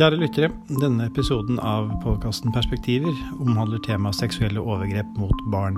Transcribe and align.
Kjære 0.00 0.16
lyttere, 0.16 0.48
denne 0.80 1.10
episoden 1.10 1.58
av 1.60 1.90
podkasten 2.00 2.54
Perspektiver 2.54 3.12
omhandler 3.44 3.82
temaet 3.84 4.16
seksuelle 4.16 4.62
overgrep 4.62 5.10
mot 5.20 5.42
barn. 5.52 5.76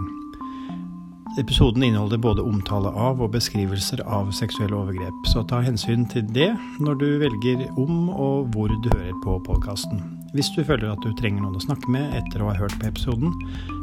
Episoden 1.43 1.83
inneholder 1.83 2.21
både 2.23 2.45
omtale 2.47 2.93
av 2.95 3.19
og 3.19 3.33
beskrivelser 3.35 4.05
av 4.07 4.31
seksuelle 4.39 4.79
overgrep, 4.79 5.27
så 5.33 5.43
ta 5.51 5.59
hensyn 5.67 6.07
til 6.15 6.31
det 6.39 6.53
når 6.79 7.03
du 7.03 7.09
velger 7.25 7.67
om 7.73 8.15
og 8.15 8.55
hvor 8.55 8.71
du 8.71 8.89
hører 8.93 9.19
på 9.27 9.41
podkasten. 9.51 9.99
Hvis 10.39 10.55
du 10.55 10.63
føler 10.71 10.93
at 10.93 11.03
du 11.03 11.11
trenger 11.19 11.43
noen 11.43 11.59
å 11.59 11.67
snakke 11.67 11.91
med 11.91 12.15
etter 12.23 12.47
å 12.47 12.53
ha 12.53 12.57
hørt 12.63 12.79
på 12.79 12.93
episoden, 12.95 13.35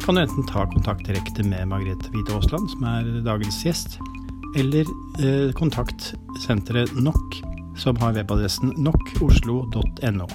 kan 0.07 0.15
du 0.15 0.23
enten 0.23 0.47
ta 0.47 0.63
kontakt 0.71 1.03
direkte 1.03 1.43
med 1.43 1.67
Margrethe 1.75 2.15
Hvite 2.15 2.39
Aasland, 2.39 2.71
som 2.77 2.87
er 2.95 3.11
dagens 3.27 3.59
gjest, 3.67 3.99
eller 4.55 4.87
eh, 5.19 5.51
kontakt 5.59 6.13
senteret 6.47 6.95
NOK 6.95 7.41
som 7.79 7.95
har 7.95 8.11
webadressen 8.13 8.73
nokoslo.no. 8.75 10.25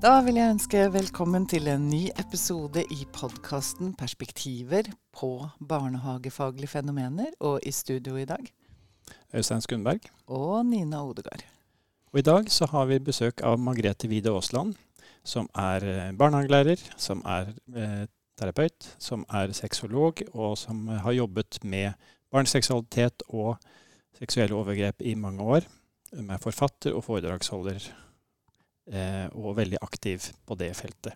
Da 0.00 0.12
vil 0.24 0.38
jeg 0.40 0.54
ønske 0.54 0.86
velkommen 0.94 1.44
til 1.50 1.68
en 1.68 1.90
ny 1.90 2.06
episode 2.22 2.86
i 2.88 3.04
podkasten 3.12 3.92
Perspektiver 4.00 4.88
på 5.12 5.34
barnehagefaglige 5.60 6.72
fenomener, 6.72 7.34
og 7.40 7.60
i 7.68 7.72
studio 7.72 8.16
i 8.16 8.24
dag 8.24 8.48
Øystein 9.34 9.60
Skundberg. 9.60 10.06
Og 10.26 10.64
Nina 10.66 11.02
Odegard. 11.04 11.44
Og 12.12 12.18
I 12.18 12.24
dag 12.24 12.48
så 12.50 12.66
har 12.72 12.88
vi 12.88 12.98
besøk 12.98 13.44
av 13.44 13.60
Margrethe 13.60 14.08
Wide 14.08 14.32
Aasland, 14.32 14.72
som 15.24 15.50
er 15.52 15.84
eh, 15.84 16.16
barnehagelærer, 16.16 16.80
som 16.96 17.20
er 17.28 17.52
eh, 17.76 18.08
terapeut, 18.40 18.88
som 18.98 19.26
er 19.28 19.52
sexolog, 19.52 20.24
og 20.32 20.56
som 20.58 20.88
har 20.88 21.12
jobbet 21.12 21.60
med 21.62 21.92
barns 22.30 22.54
seksualitet 22.54 23.24
og 23.28 23.58
seksuelle 24.18 24.56
overgrep 24.56 25.02
i 25.02 25.16
mange 25.18 25.44
år. 25.44 25.66
Hun 26.14 26.30
er 26.32 26.42
forfatter 26.42 26.94
og 26.96 27.04
foredragsholder, 27.06 27.84
eh, 28.92 29.26
og 29.34 29.56
veldig 29.58 29.78
aktiv 29.82 30.30
på 30.46 30.58
det 30.58 30.72
feltet. 30.78 31.14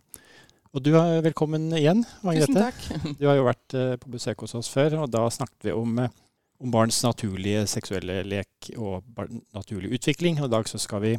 Og 0.75 0.83
du 0.83 0.91
er 0.99 1.23
velkommen 1.23 1.69
igjen, 1.79 2.03
Margrethe. 2.27 2.51
Tusen 2.51 2.59
takk. 2.59 3.17
Du 3.21 3.29
har 3.29 3.39
jo 3.39 3.47
vært 3.47 3.77
eh, 3.79 3.95
på 4.01 4.11
besøk 4.15 4.43
hos 4.43 4.57
oss 4.59 4.71
før, 4.71 5.01
og 5.05 5.13
da 5.15 5.27
snakket 5.31 5.69
vi 5.69 5.75
om, 5.75 5.99
eh, 6.03 6.15
om 6.63 6.75
barns 6.75 6.99
naturlige 7.07 7.67
seksuelle 7.71 8.23
lek 8.27 8.73
og 8.75 9.07
naturlig 9.55 9.93
utvikling. 9.99 10.41
Og 10.43 10.49
i 10.51 10.55
dag 10.57 10.71
så 10.71 10.81
skal 10.83 11.05
vi 11.05 11.15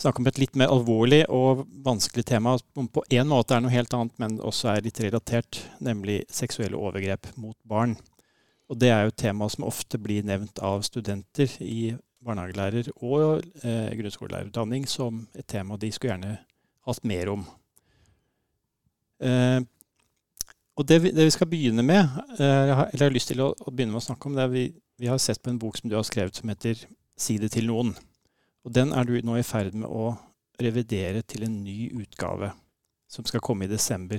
snakke 0.00 0.22
om 0.22 0.30
et 0.30 0.40
litt 0.40 0.56
mer 0.58 0.72
alvorlig 0.72 1.22
og 1.28 1.66
vanskelig 1.84 2.24
tema 2.32 2.56
som 2.60 2.88
på 2.88 3.04
en 3.12 3.28
måte 3.28 3.56
er 3.56 3.64
noe 3.64 3.74
helt 3.74 3.92
annet, 3.96 4.16
men 4.20 4.40
også 4.40 4.72
er 4.72 4.86
litt 4.86 5.00
relatert, 5.04 5.60
nemlig 5.84 6.22
seksuelle 6.32 6.80
overgrep 6.80 7.28
mot 7.36 7.56
barn. 7.68 7.98
Og 8.70 8.78
det 8.80 8.90
er 8.90 9.02
jo 9.02 9.12
et 9.12 9.20
tema 9.20 9.48
som 9.52 9.66
ofte 9.68 9.98
blir 10.00 10.24
nevnt 10.24 10.58
av 10.64 10.84
studenter 10.86 11.50
i 11.60 11.94
barnehagelærer- 12.22 12.92
og 13.02 13.42
eh, 13.64 13.90
grunnskolelærerutdanning 13.98 14.86
som 14.88 15.26
et 15.34 15.46
tema 15.46 15.76
de 15.76 15.90
skulle 15.92 16.14
gjerne 16.14 16.38
hatt 16.86 17.04
mer 17.04 17.32
om. 17.32 17.44
Eh, 19.22 19.60
og 20.78 20.88
det 20.88 21.02
vi, 21.02 21.10
det 21.12 21.26
vi, 21.26 21.34
skal 21.34 21.50
begynne 21.50 21.82
med, 21.84 22.08
eh, 22.38 22.70
eller 22.70 23.04
jeg 23.04 23.06
har 23.06 23.16
lyst 23.18 23.32
til 23.32 23.42
å, 23.44 23.52
å, 23.52 23.70
begynne 23.70 23.92
med 23.92 24.02
å 24.02 24.06
snakke 24.06 24.28
om, 24.28 24.38
det 24.38 24.46
er 24.46 24.54
vi, 24.54 24.64
vi 24.98 25.10
har 25.10 25.20
sett 25.20 25.42
på 25.42 25.52
en 25.52 25.60
bok 25.60 25.76
som 25.78 25.90
du 25.90 25.98
har 25.98 26.06
skrevet 26.08 26.38
som 26.38 26.48
heter 26.48 26.86
'Si 27.16 27.36
det 27.38 27.52
til 27.52 27.68
noen'. 27.68 27.94
Og 28.64 28.72
Den 28.74 28.92
er 28.92 29.04
du 29.04 29.20
nå 29.22 29.36
i 29.36 29.42
ferd 29.42 29.74
med 29.74 29.90
å 29.90 30.16
revidere 30.60 31.22
til 31.22 31.44
en 31.44 31.62
ny 31.64 31.90
utgave 31.92 32.52
som 33.08 33.24
skal 33.24 33.40
komme 33.40 33.64
i 33.64 33.68
desember. 33.68 34.18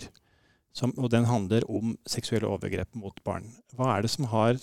Som, 0.73 0.93
og 0.97 1.11
den 1.13 1.27
handler 1.29 1.65
om 1.69 1.93
seksuelle 2.09 2.49
overgrep 2.49 2.95
mot 2.97 3.19
barn. 3.25 3.45
Hva 3.77 3.91
er 3.93 4.05
det 4.05 4.09
som 4.13 4.25
har 4.31 4.57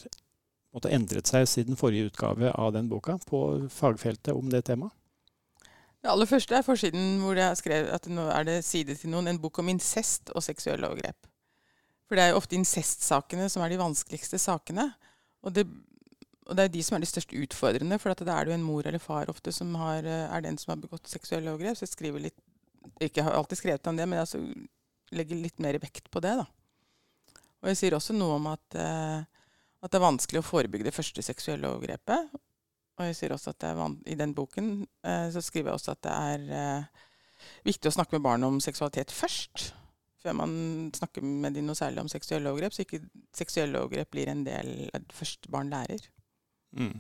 måtte, 0.75 0.91
endret 0.91 1.31
seg 1.31 1.47
siden 1.47 1.79
forrige 1.79 2.11
utgave 2.11 2.51
av 2.51 2.73
den 2.75 2.89
boka 2.91 3.17
på 3.31 3.69
fagfeltet 3.71 4.35
om 4.35 4.51
det 4.51 4.65
temaet? 4.67 4.95
Det 6.01 6.09
aller 6.09 6.27
første 6.27 6.57
er 6.57 6.65
forsiden 6.65 7.19
hvor 7.21 7.37
jeg 7.37 7.45
har 7.45 7.59
skrevet 7.59 7.93
at 7.93 8.07
nå 8.09 8.25
er 8.33 8.47
det 8.49 8.63
side 8.65 8.95
til 8.97 9.13
noen, 9.13 9.29
en 9.29 9.41
bok 9.41 9.61
om 9.61 9.69
incest 9.69 10.33
og 10.33 10.43
seksuelle 10.43 10.89
overgrep. 10.89 11.29
For 12.09 12.17
det 12.19 12.25
er 12.25 12.33
jo 12.33 12.41
ofte 12.41 12.57
incestsakene 12.57 13.47
som 13.53 13.63
er 13.63 13.71
de 13.71 13.79
vanskeligste 13.79 14.41
sakene. 14.41 14.89
Og 15.45 15.53
det, 15.55 15.67
og 16.49 16.57
det 16.57 16.65
er 16.65 16.73
de 16.73 16.83
som 16.83 16.97
er 16.97 17.05
de 17.05 17.11
størst 17.11 17.37
utfordrende, 17.37 18.01
for 18.01 18.17
da 18.17 18.33
er 18.35 18.49
det 18.49 18.55
jo 18.55 18.57
en 18.57 18.65
mor 18.67 18.89
eller 18.89 19.03
far 19.03 19.31
ofte 19.31 19.53
som 19.55 19.77
har, 19.79 20.09
er 20.09 20.43
den 20.43 20.59
som 20.59 20.73
har 20.73 20.81
begått 20.81 21.07
seksuelle 21.13 21.53
overgrep. 21.53 21.79
Så 21.79 21.87
jeg 21.87 21.95
skriver 21.95 22.27
litt 22.27 22.39
Ikke 23.05 23.23
har 23.23 23.37
alltid 23.37 23.61
skrevet 23.61 23.87
om 23.87 23.97
det, 24.01 24.09
men 24.09 24.25
altså 24.25 24.41
legger 25.15 25.41
litt 25.41 25.59
mer 25.63 25.79
vekt 25.83 26.11
på 26.11 26.23
det. 26.23 26.37
da. 26.41 26.47
Og 27.61 27.71
jeg 27.71 27.81
sier 27.81 27.97
også 27.97 28.17
noe 28.17 28.39
om 28.39 28.49
at, 28.53 28.77
eh, 28.79 29.19
at, 29.81 29.91
det 29.91 29.99
er 29.99 30.07
vanskelig 30.07 30.41
å 30.41 30.47
forebygge 30.47 30.89
det 30.89 30.97
første 30.97 31.25
seksuelle 31.25 31.69
overgrepet. 31.69 32.33
Og 33.01 33.09
jeg 33.09 33.17
sier 33.17 33.35
også 33.35 33.55
at 33.55 33.67
I 34.09 34.17
den 34.19 34.35
boken 34.37 34.87
eh, 35.05 35.29
så 35.33 35.43
skriver 35.45 35.71
jeg 35.71 35.81
også 35.81 35.95
at 35.95 36.03
det 36.05 36.15
er 36.15 36.49
eh, 36.57 37.05
viktig 37.69 37.89
å 37.89 37.95
snakke 37.97 38.17
med 38.17 38.25
barn 38.25 38.45
om 38.49 38.61
seksualitet 38.61 39.13
først. 39.13 39.71
Før 40.21 40.37
man 40.37 40.91
snakker 40.93 41.25
med 41.25 41.57
de 41.57 41.63
noe 41.65 41.77
særlig 41.77 42.03
om 42.03 42.11
seksuelle 42.13 42.51
overgrep, 42.53 42.75
så 42.77 42.85
ikke 42.85 43.07
seksuelle 43.37 43.81
overgrep 43.81 44.11
blir 44.13 44.29
en 44.29 44.45
del 44.45 44.91
av 44.93 45.01
det 45.07 45.17
første 45.17 45.49
barn 45.53 45.73
lærer. 45.73 46.05
Mm. 46.77 46.99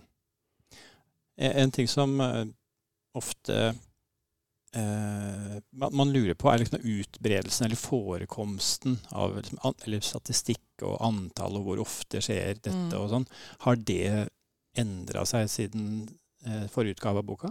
En 1.40 1.72
ting 1.72 1.88
som 1.88 2.16
ofte 3.16 3.58
man, 4.72 5.94
man, 5.98 6.12
lurer 6.14 6.36
på, 6.38 6.50
er 6.50 6.62
liksom 6.62 6.84
utbredelsen 6.86 7.66
eller 7.66 7.80
forekomsten 7.80 9.00
av 9.10 9.34
liksom, 9.36 9.58
an, 9.66 9.74
eller 9.86 10.04
statistikk 10.04 10.84
og 10.86 11.00
antall 11.02 11.58
og 11.58 11.66
hvor 11.66 11.82
ofte 11.82 12.22
skjer 12.22 12.60
dette 12.60 12.76
mm. 12.76 13.00
og 13.00 13.08
sånn. 13.10 13.26
Har 13.66 13.80
det 13.82 14.28
endra 14.78 15.24
seg 15.26 15.50
siden 15.50 15.88
eh, 16.46 16.68
forrige 16.70 16.98
utgave 16.98 17.22
av 17.22 17.26
boka? 17.26 17.50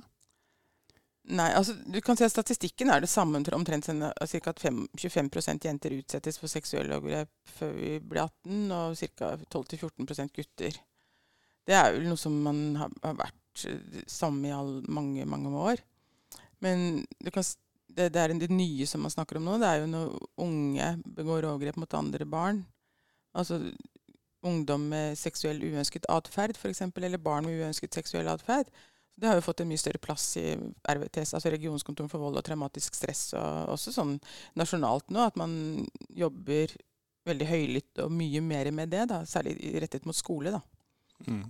Nei, 1.30 1.52
altså 1.54 1.76
du 1.86 2.00
kan 2.02 2.18
si 2.18 2.26
at 2.26 2.34
Statistikken 2.34 2.90
er 2.90 3.04
det 3.04 3.12
samme. 3.12 3.42
Omtrent 3.54 3.86
ca. 3.86 4.14
at 4.50 4.62
5, 4.64 4.86
25 4.98 5.60
jenter 5.62 5.98
utsettes 6.00 6.40
for 6.42 6.50
seksuelle 6.50 6.98
overgrep 6.98 7.30
før 7.60 7.76
vi 7.76 7.92
blir 8.00 8.24
18, 8.24 8.72
og 8.74 9.04
ca. 9.20 9.36
12-14% 9.54 10.34
gutter. 10.34 10.80
Det 11.70 11.76
er 11.78 11.94
vel 11.94 12.08
noe 12.10 12.18
som 12.18 12.34
man 12.42 12.64
har, 12.80 12.96
har 13.04 13.20
vært 13.20 13.36
sammen 13.60 14.08
samme 14.08 14.48
i 14.48 14.56
all, 14.56 14.80
mange, 14.88 15.26
mange 15.28 15.52
år. 15.52 15.82
Men 16.64 17.06
kan, 17.34 17.46
det, 17.88 18.10
det, 18.16 18.28
det 18.42 18.52
nye 18.52 18.88
som 18.88 19.02
man 19.06 19.14
snakker 19.14 19.40
om 19.40 19.48
nå. 19.48 19.58
Det 19.62 19.70
er 19.70 19.82
jo 19.82 19.90
når 19.92 20.14
unge 20.46 20.92
begår 21.18 21.48
overgrep 21.50 21.80
mot 21.82 21.98
andre 21.98 22.28
barn. 22.30 22.64
Altså 23.38 23.62
ungdom 24.46 24.88
med 24.92 25.18
seksuell 25.20 25.60
uønsket 25.64 26.08
atferd, 26.12 26.56
f.eks., 26.56 26.86
eller 26.96 27.22
barn 27.22 27.48
med 27.48 27.60
uønsket 27.60 27.98
seksuell 27.98 28.30
atferd. 28.32 28.72
Det 29.20 29.28
har 29.28 29.36
jo 29.36 29.44
fått 29.44 29.62
en 29.64 29.68
mye 29.68 29.80
større 29.82 30.00
plass 30.00 30.32
i 30.40 30.54
RVTS, 30.56 31.34
altså 31.36 31.52
Regionskontoret 31.52 32.12
for 32.12 32.24
vold 32.24 32.40
og 32.40 32.46
traumatisk 32.48 32.96
stress, 32.96 33.34
og 33.36 33.74
også 33.76 33.92
sånn 33.92 34.14
nasjonalt 34.60 35.12
nå, 35.12 35.26
at 35.28 35.40
man 35.40 35.52
jobber 36.16 36.72
veldig 37.28 37.48
høylytt 37.50 38.00
og 38.06 38.14
mye 38.16 38.42
mer 38.42 38.72
med 38.76 38.94
det, 38.94 39.04
da, 39.12 39.26
særlig 39.28 39.58
rettet 39.84 40.08
mot 40.08 40.16
skole. 40.16 40.56
da. 40.56 40.62
Mm. 41.28 41.44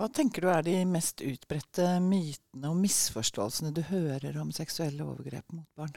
Hva 0.00 0.06
tenker 0.08 0.40
du 0.40 0.48
er 0.48 0.62
de 0.64 0.78
mest 0.88 1.20
utbredte 1.20 1.84
mytene 2.00 2.70
og 2.70 2.78
misforståelsene 2.80 3.68
du 3.76 3.82
hører 3.84 4.38
om 4.40 4.48
seksuelle 4.56 5.04
overgrep 5.04 5.52
mot 5.52 5.68
barn? 5.76 5.92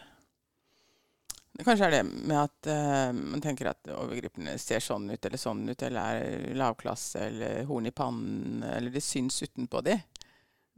Det 1.54 1.64
kanskje 1.64 1.88
er 1.88 1.94
det 1.94 2.02
med 2.10 2.36
at 2.36 2.68
uh, 2.68 3.14
man 3.16 3.40
tenker 3.40 3.70
at 3.72 3.88
overgriperne 3.94 4.58
ser 4.60 4.84
sånn 4.84 5.06
ut 5.08 5.24
eller 5.24 5.40
sånn 5.40 5.62
ut, 5.70 5.86
eller 5.88 6.20
er 6.20 6.58
lavklasse 6.60 7.22
eller 7.30 7.64
horn 7.70 7.88
i 7.88 7.94
pannen, 7.96 8.66
eller 8.68 8.92
det 8.92 9.04
syns 9.06 9.38
utenpå 9.46 9.80
de. 9.88 9.96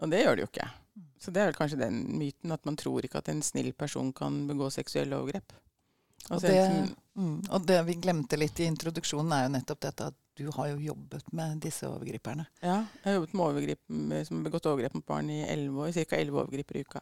Og 0.04 0.12
det 0.12 0.20
gjør 0.22 0.38
det 0.38 0.46
jo 0.46 0.50
ikke. 0.52 0.68
Så 1.18 1.34
det 1.34 1.42
er 1.42 1.50
vel 1.50 1.58
kanskje 1.58 1.80
den 1.82 2.04
myten 2.20 2.54
at 2.54 2.70
man 2.70 2.78
tror 2.78 3.08
ikke 3.08 3.24
at 3.24 3.32
en 3.34 3.42
snill 3.42 3.72
person 3.74 4.12
kan 4.14 4.44
begå 4.52 4.70
seksuelle 4.70 5.18
overgrep. 5.18 5.56
Og 6.30 6.46
det, 6.46 6.62
mm, 7.18 7.40
og 7.50 7.66
det 7.66 7.82
vi 7.90 7.98
glemte 8.06 8.38
litt 8.38 8.62
i 8.62 8.70
introduksjonen, 8.70 9.34
er 9.34 9.48
jo 9.48 9.56
nettopp 9.56 9.82
dette 9.88 10.12
at 10.14 10.22
du 10.36 10.50
har 10.52 10.68
jo 10.74 10.80
jobbet 10.84 11.32
med 11.34 11.62
disse 11.64 11.88
overgriperne. 11.88 12.46
Ja, 12.60 12.82
jeg 13.00 13.08
har 13.08 13.20
jobbet 13.20 13.34
med 13.34 13.46
overgrip, 13.46 13.82
som 14.28 14.40
har 14.40 14.48
begått 14.50 14.68
overgrep 14.68 14.98
mot 14.98 15.06
barn 15.08 15.30
i 15.32 15.42
11. 15.48 15.94
Ca. 15.96 16.18
11 16.20 16.42
overgripere 16.42 16.82
i 16.82 16.88
uka. 16.88 17.02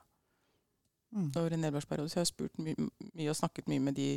Mm. 1.13 1.31
Over 1.35 1.53
en 1.53 1.63
elleveårsperiode. 1.63 2.09
Så 2.09 2.19
jeg 2.19 2.25
har 2.25 2.29
spurt 2.29 2.61
my 2.61 2.75
mye 2.77 3.29
og 3.31 3.37
snakket 3.37 3.69
mye 3.69 3.81
med 3.81 3.97
de 3.97 4.07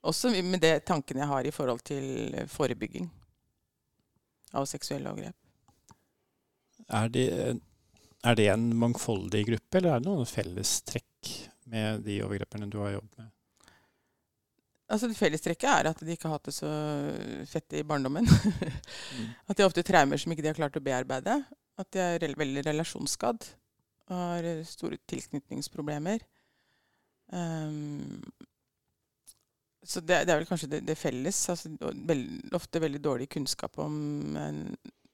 Også 0.00 0.30
med 0.32 0.62
det 0.64 0.86
tankene 0.88 1.20
jeg 1.20 1.28
har 1.28 1.44
i 1.44 1.52
forhold 1.52 1.82
til 1.84 2.32
forebygging 2.48 3.10
av 4.56 4.64
seksuelle 4.64 5.10
overgrep. 5.12 5.36
Er 6.88 7.10
det, 7.12 7.26
er 8.24 8.38
det 8.38 8.46
en 8.48 8.70
mangfoldig 8.80 9.42
gruppe, 9.50 9.76
eller 9.76 9.92
er 9.92 10.00
det 10.00 10.08
noen 10.08 10.26
fellestrekk 10.26 11.34
med 11.68 12.00
de 12.08 12.16
overgriperne 12.24 12.70
du 12.72 12.78
har 12.80 12.94
jobbet 12.94 13.20
med? 13.20 13.28
Altså 14.90 15.06
det 15.06 15.18
Fellestrekket 15.18 15.70
er 15.70 15.88
at 15.90 16.00
de 16.02 16.14
ikke 16.16 16.26
har 16.26 16.38
hatt 16.38 16.48
det 16.48 16.56
så 16.56 16.70
fett 17.46 17.78
i 17.78 17.84
barndommen. 17.86 18.26
mm. 18.26 19.26
At 19.48 19.54
de 19.54 19.62
har 19.62 19.70
ofte 19.70 19.84
traumer 19.86 20.18
som 20.18 20.34
ikke 20.34 20.42
de 20.42 20.50
har 20.50 20.58
klart 20.58 20.78
å 20.78 20.82
bearbeide. 20.82 21.36
At 21.78 21.90
de 21.94 22.02
er 22.02 22.34
veldig 22.38 22.64
relasjonsskadd 22.66 23.46
har 24.10 24.48
store 24.66 24.98
tilknytningsproblemer. 25.10 26.22
Um, 27.26 28.22
så 29.82 30.00
det, 30.00 30.24
det, 30.26 30.32
er 30.32 30.40
vel 30.40 30.48
kanskje 30.48 30.70
det, 30.74 30.80
det 30.88 30.98
felles. 30.98 31.38
Altså, 31.52 31.70
veld, 32.08 32.50
ofte 32.56 32.82
veldig 32.82 33.02
dårlig 33.04 33.28
kunnskap 33.30 33.78
om 33.78 34.36
en, 34.36 34.64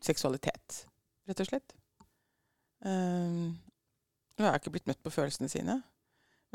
seksualitet. 0.03 0.85
rett 1.29 1.43
og 1.43 1.51
slett. 1.51 1.77
Um, 2.87 3.57
jeg 4.37 4.47
har 4.47 4.59
ikke 4.61 4.75
blitt 4.75 4.89
møtt 4.89 5.03
på 5.05 5.13
følelsene 5.13 5.49
sine. 5.51 5.81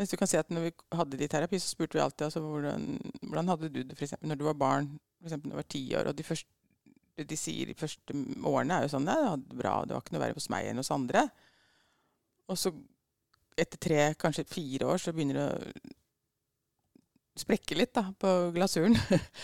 Mens 0.02 0.10
du 0.10 0.18
kan 0.18 0.30
si 0.30 0.40
at 0.40 0.50
når 0.50 0.64
vi 0.66 0.72
hadde 0.98 1.18
de 1.20 1.28
i 1.28 1.30
terapi, 1.30 1.60
så 1.62 1.70
spurte 1.70 2.00
vi 2.00 2.02
alltid 2.02 2.26
altså, 2.26 2.42
hvordan, 2.42 2.88
hvordan 3.22 3.52
hadde 3.54 3.68
du 3.70 3.84
det 3.84 3.94
for 3.94 4.08
eksempel, 4.08 4.32
når 4.32 4.40
du 4.40 4.48
var 4.48 4.58
barn, 4.58 4.88
f.eks. 5.22 5.36
når 5.36 5.52
du 5.52 5.60
var 5.60 5.68
ti 5.70 5.82
år. 5.94 6.10
og 6.10 6.18
de 6.18 6.26
første 6.26 6.50
de 7.22 7.38
sier 7.38 7.70
de 7.70 7.78
første 7.78 8.16
årene, 8.50 8.80
er 8.80 8.88
jo 8.88 8.94
sånn 8.96 9.06
det 9.06 9.14
hadde 9.14 9.58
bra, 9.60 9.76
det 9.86 9.94
var 9.94 10.02
ikke 10.02 10.16
noe 10.16 10.24
verre 10.24 10.40
hos 10.40 10.50
meg 10.50 10.72
enn 10.72 10.82
hos 10.82 10.90
andre. 10.96 11.28
Og 12.50 12.58
så 12.58 12.72
etter 13.62 13.78
tre, 13.78 14.00
kanskje 14.18 14.48
fire 14.50 14.90
år, 14.90 15.02
så 15.04 15.14
begynner 15.14 15.38
det 15.38 15.46
å 15.46 15.94
sprekke 17.44 17.78
litt 17.78 17.94
da, 17.94 18.08
på 18.18 18.34
glasuren. 18.56 18.98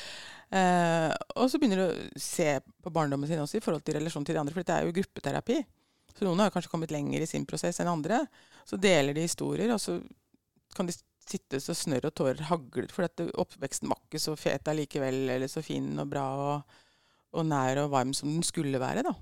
eh, 0.57 1.11
og 1.35 1.51
så 1.51 1.59
begynner 1.59 1.83
du 1.83 1.85
å 1.87 2.21
se 2.23 2.49
på 2.63 2.93
barndommen 2.97 3.29
sin 3.29 3.43
også 3.43 3.59
i 3.59 3.63
forhold 3.63 3.85
til 3.85 3.99
relasjon 3.99 4.25
til 4.25 4.39
de 4.39 4.41
andre, 4.41 4.55
for 4.55 4.63
dette 4.63 4.79
er 4.79 4.87
jo 4.87 4.95
gruppeterapi. 4.97 5.61
Så 6.17 6.25
noen 6.25 6.41
har 6.41 6.53
kanskje 6.53 6.71
kommet 6.71 6.93
lenger 6.93 7.21
i 7.21 7.29
sin 7.29 7.45
prosess 7.45 7.77
enn 7.83 7.91
andre. 7.91 8.23
Så 8.65 8.79
deler 8.81 9.13
de 9.13 9.27
historier, 9.27 9.69
og 9.75 9.81
så 9.83 9.99
kan 10.77 10.89
de 10.89 10.95
sitte 11.27 11.59
så 11.63 11.75
snørr 11.75 12.07
og 12.09 12.15
tårer 12.15 12.47
hagler 12.49 12.91
for 12.93 13.07
at 13.07 13.21
oppveksten 13.27 13.91
var 13.91 13.99
ikke 14.05 14.21
så 14.21 14.35
fet 14.39 14.69
allikevel, 14.71 15.25
eller 15.35 15.51
så 15.51 15.63
fin 15.65 15.89
og 15.99 16.09
bra 16.11 16.25
og, 16.39 16.77
og, 17.35 17.43
nær 17.47 17.83
og 17.83 17.91
varm 17.93 18.13
som 18.15 18.31
den 18.31 18.45
skulle 18.47 18.81
være. 18.81 19.03
da. 19.07 19.13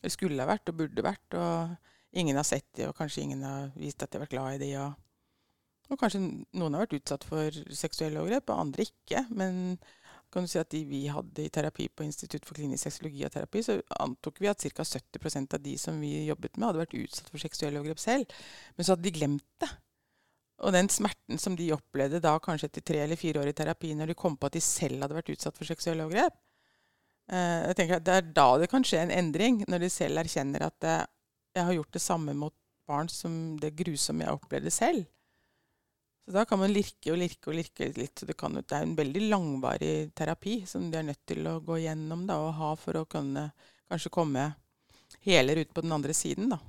Eller 0.00 0.14
skulle 0.14 0.42
ha 0.42 0.48
vært 0.48 0.72
og 0.72 0.78
burde 0.80 1.04
vært. 1.04 1.38
Og 1.38 2.18
ingen 2.18 2.38
har 2.38 2.48
sett 2.48 2.68
det, 2.76 2.88
og 2.88 2.96
kanskje 2.98 3.26
ingen 3.26 3.44
har 3.46 3.72
vist 3.78 4.02
at 4.02 4.12
de 4.12 4.18
har 4.18 4.26
vært 4.26 4.36
glad 4.36 4.56
i 4.56 4.62
det. 4.64 4.72
Og, 4.80 5.92
og 5.92 6.00
kanskje 6.00 6.22
noen 6.24 6.76
har 6.78 6.86
vært 6.86 6.96
utsatt 7.00 7.26
for 7.28 7.62
seksuelle 7.76 8.22
overgrep, 8.22 8.48
og 8.48 8.64
andre 8.66 8.88
ikke. 8.88 9.26
Men 9.36 9.76
kan 10.32 10.46
du 10.46 10.48
si 10.48 10.60
at 10.60 10.72
de 10.72 10.80
vi 10.88 11.04
hadde 11.12 11.44
i 11.44 11.52
terapi 11.52 11.90
på 11.92 12.06
Institutt 12.06 12.46
for 12.48 12.56
klinisk 12.56 12.88
sexologi 12.88 13.26
og 13.26 13.34
terapi, 13.34 13.60
så 13.66 13.76
antok 14.00 14.40
vi 14.40 14.48
at 14.48 14.64
ca. 14.64 14.86
70% 14.88 15.58
av 15.58 15.60
de 15.60 15.76
som 15.80 15.98
vi 16.00 16.22
jobbet 16.24 16.56
med, 16.56 16.70
hadde 16.70 16.80
vært 16.86 17.00
utsatt 17.02 17.28
for 17.28 17.42
seksuelle 17.42 17.82
overgrep 17.82 18.00
selv. 18.00 18.32
Men 18.76 18.86
så 18.86 18.94
hadde 18.94 19.10
de 19.10 19.18
glemt 19.18 19.50
det. 19.60 19.68
Og 20.62 20.74
den 20.74 20.88
smerten 20.92 21.40
som 21.42 21.56
de 21.58 21.72
opplevde 21.74 22.20
da 22.22 22.36
kanskje 22.42 22.68
etter 22.70 22.84
tre 22.86 23.02
eller 23.02 23.18
fire 23.18 23.42
år 23.42 23.50
i 23.50 23.56
terapi, 23.56 23.92
når 23.98 24.12
de 24.12 24.18
kom 24.18 24.36
på 24.38 24.48
at 24.48 24.56
de 24.56 24.62
selv 24.62 25.02
hadde 25.02 25.16
vært 25.16 25.32
utsatt 25.34 25.58
for 25.58 25.68
seksuelle 25.68 26.06
overgrep 26.06 26.36
eh, 27.32 27.64
jeg 27.68 27.78
tenker 27.80 27.98
at 27.98 28.06
Det 28.06 28.18
er 28.18 28.28
da 28.36 28.46
det 28.62 28.68
kan 28.70 28.86
skje 28.86 29.00
en 29.02 29.14
endring, 29.14 29.64
når 29.66 29.86
de 29.86 29.90
selv 29.90 30.22
erkjenner 30.22 30.68
at 30.68 30.86
eh, 30.86 31.02
jeg 31.56 31.68
har 31.68 31.78
gjort 31.80 31.98
det 31.98 32.04
samme 32.04 32.36
mot 32.38 32.54
barn 32.88 33.10
som 33.10 33.58
det 33.60 33.74
grusomme 33.78 34.24
jeg 34.24 34.38
opplevde 34.38 34.72
selv. 34.74 35.04
Så 36.22 36.34
da 36.36 36.44
kan 36.46 36.60
man 36.62 36.72
lirke 36.72 37.10
og 37.12 37.18
lirke 37.18 37.50
og 37.50 37.58
lirke 37.58 37.88
litt. 37.96 38.14
Så 38.18 38.28
det, 38.28 38.36
kan, 38.38 38.54
det 38.54 38.76
er 38.76 38.86
en 38.86 38.96
veldig 38.98 39.24
langvarig 39.26 39.94
terapi 40.16 40.60
som 40.70 40.86
de 40.90 41.00
er 41.00 41.08
nødt 41.08 41.22
til 41.26 41.46
å 41.50 41.58
gå 41.64 41.80
gjennom 41.82 42.26
da, 42.28 42.38
og 42.46 42.54
ha 42.60 42.74
for 42.78 43.00
å 43.00 43.08
kunne 43.10 43.48
kanskje 43.90 44.14
komme 44.14 44.52
heler 45.26 45.62
ut 45.62 45.74
på 45.74 45.82
den 45.84 45.94
andre 45.98 46.14
siden. 46.14 46.52
da. 46.54 46.60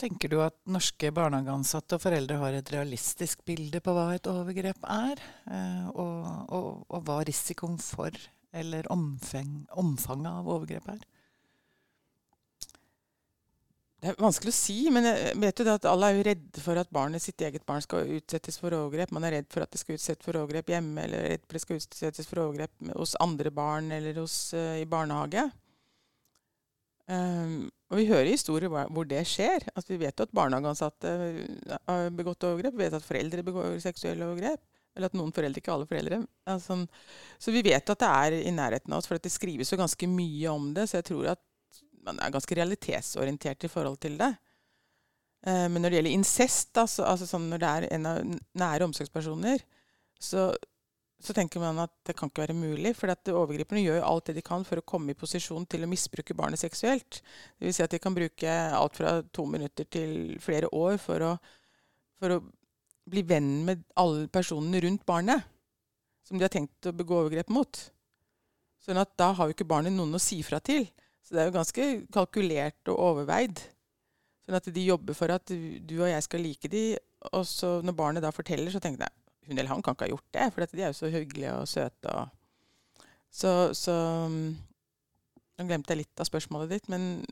Tenker 0.00 0.32
du 0.32 0.38
at 0.40 0.56
norske 0.70 1.10
barnehageansatte 1.12 1.98
og 1.98 2.04
foreldre 2.06 2.38
har 2.40 2.56
et 2.56 2.70
realistisk 2.72 3.42
bilde 3.44 3.82
på 3.84 3.92
hva 3.92 4.06
et 4.14 4.28
overgrep 4.30 4.84
er? 4.88 5.20
Eh, 5.52 5.88
og, 5.92 6.28
og, 6.48 6.68
og, 6.88 7.00
hva 7.04 7.18
risikoen 7.28 7.76
for 7.82 8.14
eller 8.56 8.88
omfang, 8.90 9.66
omfanget 9.78 10.30
av 10.30 10.48
overgrep 10.48 10.88
er? 10.94 11.02
Det 14.00 14.08
er 14.08 14.22
vanskelig 14.24 14.54
å 14.54 14.56
si, 14.56 14.78
men 14.88 15.04
jeg 15.04 15.34
vet 15.42 15.60
jo 15.60 15.66
at 15.68 15.86
alle 15.90 16.08
er 16.08 16.16
jo 16.16 16.22
redde 16.30 16.62
for 16.64 16.80
at 16.80 16.88
barnet, 16.96 17.20
sitt 17.20 17.42
eget 17.44 17.66
barn 17.68 17.84
skal 17.84 18.08
utsettes 18.16 18.56
for 18.56 18.72
overgrep. 18.72 19.12
Man 19.12 19.26
er 19.28 19.36
redd 19.36 19.50
for 19.52 19.60
at 19.60 19.74
det 19.74 19.82
skal 19.82 19.98
utsettes 19.98 20.24
for 20.24 20.38
overgrep 20.40 20.72
hjemme, 20.72 21.04
eller 21.04 21.26
redd 21.34 21.44
for 21.44 21.52
at 21.52 21.58
det 21.58 21.66
skal 21.66 21.82
utsettes 21.82 22.30
for 22.30 22.40
overgrep 22.46 22.94
hos 22.94 23.12
andre 23.20 23.52
barn 23.52 23.92
eller 23.92 24.22
hos, 24.22 24.38
uh, 24.56 24.78
i 24.80 24.88
barnehage. 24.88 25.44
Um, 27.12 27.68
og 27.90 27.98
vi 27.98 28.06
hører 28.06 28.30
historier 28.30 28.70
hvor 28.70 29.06
det 29.08 29.24
skjer. 29.26 29.64
Altså, 29.74 29.92
vi 29.92 30.00
vet 30.04 30.14
jo 30.14 30.26
at 30.28 30.34
barnehageansatte 30.36 31.14
har 31.74 32.12
begått 32.14 32.46
overgrep. 32.46 32.76
Vi 32.76 32.84
vet 32.84 32.94
at 32.94 33.06
foreldre 33.06 33.42
begår 33.46 33.80
seksuelle 33.82 34.28
overgrep. 34.28 34.62
Eller 34.94 35.10
at 35.10 35.16
noen 35.18 35.32
foreldre, 35.34 35.62
ikke 35.62 35.72
alle 35.74 35.88
foreldre. 35.90 36.20
Altså, 36.50 36.76
så 37.38 37.54
vi 37.54 37.64
vet 37.66 37.90
at 37.90 38.02
det 38.02 38.10
er 38.10 38.36
i 38.40 38.54
nærheten 38.54 38.94
av 38.94 39.02
oss, 39.02 39.10
for 39.10 39.18
det 39.18 39.32
skrives 39.34 39.70
jo 39.70 39.78
ganske 39.80 40.10
mye 40.10 40.54
om 40.54 40.70
det. 40.76 40.86
Så 40.90 41.00
jeg 41.00 41.08
tror 41.10 41.32
at 41.34 41.42
man 42.06 42.22
er 42.22 42.32
ganske 42.34 42.56
realitetsorientert 42.56 43.66
i 43.66 43.72
forhold 43.72 43.98
til 44.02 44.16
det. 44.20 44.30
Eh, 45.46 45.66
men 45.66 45.82
når 45.82 45.90
det 45.90 46.00
gjelder 46.00 46.16
incest, 46.16 46.72
altså, 46.78 47.04
altså 47.10 47.28
sånn 47.28 47.50
når 47.50 47.62
det 47.62 47.70
er 47.70 47.88
en 47.96 48.08
av 48.10 48.20
nære 48.62 48.86
omsorgspersoner, 48.86 49.66
så, 50.20 50.50
så, 51.20 51.34
tenker 51.36 51.60
man 51.60 51.78
at 51.82 51.92
det 52.08 52.14
kan 52.16 52.30
ikke 52.30 52.46
være 52.46 52.56
mulig. 52.56 52.94
For 52.96 53.12
overgriperne 53.12 53.82
gjør 53.82 54.00
jo 54.00 54.08
alt 54.08 54.30
det 54.30 54.38
de 54.38 54.44
kan 54.46 54.64
for 54.64 54.80
å 54.80 54.86
komme 54.86 55.12
i 55.12 55.18
posisjon 55.18 55.66
til 55.68 55.84
å 55.84 55.90
misbruke 55.90 56.36
barnet 56.36 56.62
seksuelt. 56.62 57.20
Vil 57.60 57.74
si 57.76 57.84
at 57.84 57.92
de 57.92 58.00
kan 58.02 58.16
bruke 58.16 58.54
alt 58.76 58.96
fra 58.96 59.18
to 59.28 59.44
minutter 59.48 59.84
til 59.84 60.38
flere 60.40 60.70
år 60.72 60.96
for 61.02 61.26
å, 61.26 61.34
for 62.20 62.36
å 62.36 62.40
bli 63.10 63.24
venn 63.26 63.52
med 63.66 63.84
alle 64.00 64.28
personene 64.32 64.80
rundt 64.84 65.04
barnet 65.08 65.44
som 66.24 66.38
de 66.38 66.46
har 66.46 66.52
tenkt 66.52 66.86
å 66.86 66.94
begå 66.94 67.24
overgrep 67.24 67.50
mot. 67.52 67.82
Sånn 68.80 69.00
at 69.00 69.12
da 69.18 69.32
har 69.36 69.48
jo 69.48 69.56
ikke 69.56 69.68
barnet 69.68 69.92
noen 69.92 70.16
å 70.16 70.22
si 70.22 70.40
fra 70.46 70.60
til. 70.64 70.86
Så 71.20 71.34
det 71.34 71.42
er 71.42 71.50
jo 71.50 71.56
ganske 71.58 71.88
kalkulert 72.14 72.90
og 72.92 73.00
overveid. 73.10 73.60
Sånn 74.46 74.56
at 74.56 74.68
de 74.72 74.84
jobber 74.86 75.16
for 75.18 75.32
at 75.34 75.52
du 75.52 75.96
og 76.00 76.08
jeg 76.08 76.24
skal 76.26 76.44
like 76.46 76.70
de, 76.70 76.84
og 77.34 77.44
så 77.48 77.78
når 77.84 77.98
barnet 77.98 78.24
da 78.24 78.32
forteller, 78.32 78.72
så 78.72 78.80
tenker 78.80 79.04
jeg 79.04 79.19
hun 79.46 79.56
eller 79.56 79.70
han 79.72 79.82
kan 79.82 79.96
ikke 79.96 80.08
ha 80.08 80.12
gjort 80.14 80.36
det, 80.36 80.48
for 80.52 80.64
de 80.64 80.82
er 80.82 80.90
jo 80.92 80.98
så 80.98 81.12
hyggelige 81.12 81.54
og 81.56 81.68
søte. 81.68 82.16
Og 82.16 82.98
så, 83.30 83.54
så 83.76 83.96
Nå 85.60 85.66
glemte 85.68 85.92
jeg 85.92 86.06
litt 86.06 86.20
av 86.22 86.28
spørsmålet 86.28 86.70
ditt, 86.72 86.86
men 86.92 87.24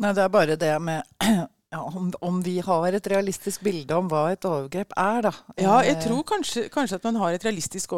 Nei, 0.00 0.14
det 0.16 0.22
er 0.22 0.32
bare 0.32 0.56
det 0.56 0.72
med 0.80 1.02
ja, 1.74 1.80
om, 1.82 2.08
om, 2.24 2.38
vi 2.44 2.56
har 2.64 2.96
et 2.96 3.08
realistisk 3.12 3.64
bilde 3.66 3.96
om 3.96 4.08
hva 4.08 4.30
et 4.32 4.46
overgrep 4.48 4.94
er, 4.96 5.26
da. 5.28 5.32
Ja, 5.60 5.74
jeg 5.84 5.98
eh, 5.98 6.04
tror 6.06 6.22
kanskje, 6.26 6.68
kanskje 6.72 6.96
at 6.96 7.08
man 7.10 7.20
har 7.20 7.36
et 7.36 7.44
realistisk 7.44 7.92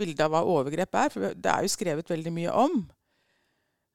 bilde 0.00 0.26
av 0.26 0.34
hva 0.34 0.42
overgrep 0.44 0.98
er. 1.00 1.12
For 1.14 1.32
det 1.32 1.52
er 1.52 1.64
jo 1.64 1.72
skrevet 1.72 2.12
veldig 2.12 2.34
mye 2.36 2.52
om. 2.66 2.82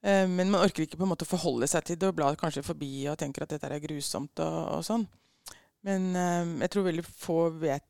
Eh, 0.06 0.26
men 0.30 0.50
man 0.50 0.66
orker 0.66 0.86
ikke 0.86 1.00
på 1.00 1.06
en 1.06 1.14
måte 1.14 1.30
forholde 1.30 1.70
seg 1.70 1.86
til 1.86 2.02
det 2.02 2.10
og 2.10 2.18
blar 2.18 2.40
kanskje 2.42 2.66
forbi 2.66 3.06
og 3.12 3.20
tenker 3.22 3.46
at 3.46 3.56
dette 3.56 3.70
er 3.70 3.86
grusomt 3.86 4.44
og, 4.44 4.60
og 4.78 4.84
sånn. 4.88 5.06
Men 5.86 6.10
um, 6.18 6.56
jeg 6.66 6.72
tror 6.74 6.88
veldig 6.88 7.04
få 7.06 7.40
vet, 7.62 7.86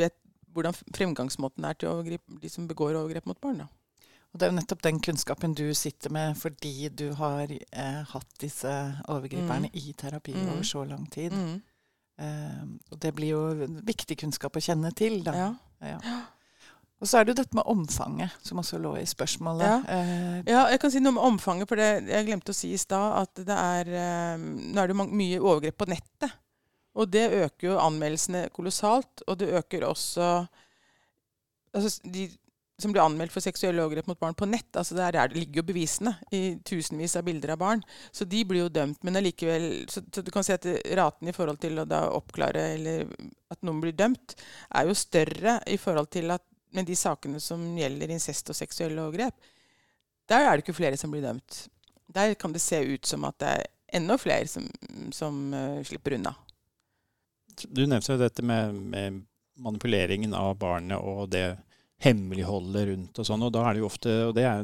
vet, 0.00 0.16
hvordan 0.54 0.74
fremgangsmåten 0.96 1.66
er 1.66 1.76
til 1.78 1.92
overgrip, 1.92 2.24
de 2.42 2.48
som 2.50 2.68
begår 2.68 2.98
overgrep 2.98 3.28
mot 3.30 3.40
barn. 3.40 3.62
Da. 3.64 3.68
Og 4.30 4.38
Det 4.38 4.46
er 4.46 4.52
jo 4.52 4.58
nettopp 4.58 4.82
den 4.86 5.00
kunnskapen 5.02 5.54
du 5.58 5.66
sitter 5.74 6.12
med 6.14 6.36
fordi 6.38 6.88
du 6.88 7.12
har 7.18 7.50
eh, 7.50 8.02
hatt 8.12 8.34
disse 8.40 8.70
overgriperne 9.10 9.70
mm. 9.72 9.78
i 9.78 9.94
terapi 9.98 10.34
mm. 10.36 10.50
over 10.52 10.66
så 10.66 10.84
lang 10.84 11.06
tid. 11.10 11.34
Mm. 11.34 11.56
Eh, 12.20 12.66
og 12.92 13.00
det 13.02 13.14
blir 13.16 13.34
jo 13.34 13.70
viktig 13.86 14.18
kunnskap 14.22 14.56
å 14.56 14.62
kjenne 14.62 14.92
til. 14.94 15.22
da. 15.26 15.34
Ja. 15.34 15.50
ja. 15.94 16.20
Og 17.00 17.08
så 17.08 17.18
er 17.18 17.24
det 17.24 17.32
jo 17.32 17.40
dette 17.40 17.56
med 17.56 17.64
omfanget, 17.72 18.34
som 18.44 18.60
også 18.60 18.78
lå 18.78 18.92
i 19.00 19.06
spørsmålet. 19.08 19.66
Ja, 19.66 19.78
eh, 19.96 20.40
ja 20.52 20.64
jeg 20.68 20.82
kan 20.82 20.92
si 20.92 21.00
noe 21.00 21.16
om 21.16 21.22
omfanget, 21.32 21.68
for 21.70 21.80
det 21.80 22.10
jeg 22.10 22.28
glemte 22.28 22.52
å 22.52 22.56
si 22.56 22.74
i 22.76 22.80
stad 22.80 23.16
at 23.22 23.40
det 23.48 23.56
er, 23.56 23.92
eh, 24.02 24.36
nå 24.36 24.78
er 24.78 24.90
det 24.90 24.96
jo 24.96 25.08
mye 25.08 25.40
overgrep 25.40 25.80
på 25.80 25.88
nettet. 25.90 26.36
Og 26.98 27.10
det 27.10 27.26
øker 27.44 27.68
jo 27.68 27.78
anmeldelsene 27.78 28.48
kolossalt. 28.54 29.24
Og 29.26 29.38
det 29.38 29.52
øker 29.60 29.86
også 29.86 30.30
altså 31.74 32.00
De 32.02 32.28
som 32.80 32.94
blir 32.94 33.02
anmeldt 33.04 33.34
for 33.34 33.44
seksuelle 33.44 33.82
overgrep 33.84 34.08
mot 34.08 34.18
barn 34.20 34.36
på 34.36 34.48
nett, 34.48 34.70
altså 34.76 34.96
der, 34.96 35.18
ligger 35.34 35.60
jo 35.60 35.66
bevisene 35.68 36.14
i 36.32 36.56
tusenvis 36.66 37.16
av 37.18 37.26
bilder 37.26 37.54
av 37.54 37.60
barn. 37.60 37.82
Så 38.12 38.24
de 38.24 38.40
blir 38.48 38.64
jo 38.64 38.72
dømt. 38.72 39.02
Men 39.04 39.20
allikevel 39.20 39.66
så, 39.92 40.02
så, 40.08 40.24
du 40.24 40.30
kan 40.34 40.46
si 40.46 40.54
at 40.54 40.66
raten 40.96 41.28
i 41.28 41.34
forhold 41.36 41.60
til 41.62 41.82
å 41.82 41.86
da 41.88 42.06
oppklare 42.16 42.70
eller 42.78 43.04
at 43.52 43.60
noen 43.66 43.82
blir 43.84 43.96
dømt, 43.96 44.36
er 44.72 44.88
jo 44.88 44.96
større 44.96 45.58
i 45.68 45.76
forhold 45.80 46.10
til 46.14 46.32
at 46.34 46.44
med 46.76 46.86
de 46.86 46.96
sakene 46.96 47.40
som 47.42 47.62
gjelder 47.78 48.14
incest 48.14 48.52
og 48.52 48.56
seksuelle 48.58 49.02
overgrep, 49.02 49.50
der 50.30 50.46
er 50.46 50.54
det 50.54 50.64
ikke 50.64 50.78
flere 50.78 50.98
som 51.00 51.10
blir 51.10 51.24
dømt. 51.26 51.64
Der 52.10 52.36
kan 52.38 52.54
det 52.54 52.62
se 52.62 52.78
ut 52.86 53.06
som 53.06 53.26
at 53.26 53.38
det 53.42 53.54
er 53.56 53.66
enda 53.98 54.16
flere 54.20 54.46
som, 54.46 54.68
som 55.14 55.48
uh, 55.50 55.82
slipper 55.86 56.14
unna. 56.14 56.32
Du 57.68 57.82
nevnte 57.84 58.14
jo 58.14 58.20
dette 58.20 58.44
med, 58.46 58.76
med, 58.92 59.20
manipuleringen 59.60 60.32
av 60.32 60.54
barnet 60.56 60.96
og 60.96 61.26
det 61.34 61.58
hemmeligholdet 62.00 62.86
rundt 62.88 63.18
og 63.20 63.26
sånn. 63.28 63.42
Og 63.44 63.52
da 63.52 63.66
er 63.66 63.76
det 63.76 63.82
jo 63.82 63.90
ofte, 63.90 64.14
og 64.30 64.32
det 64.38 64.46
er 64.48 64.62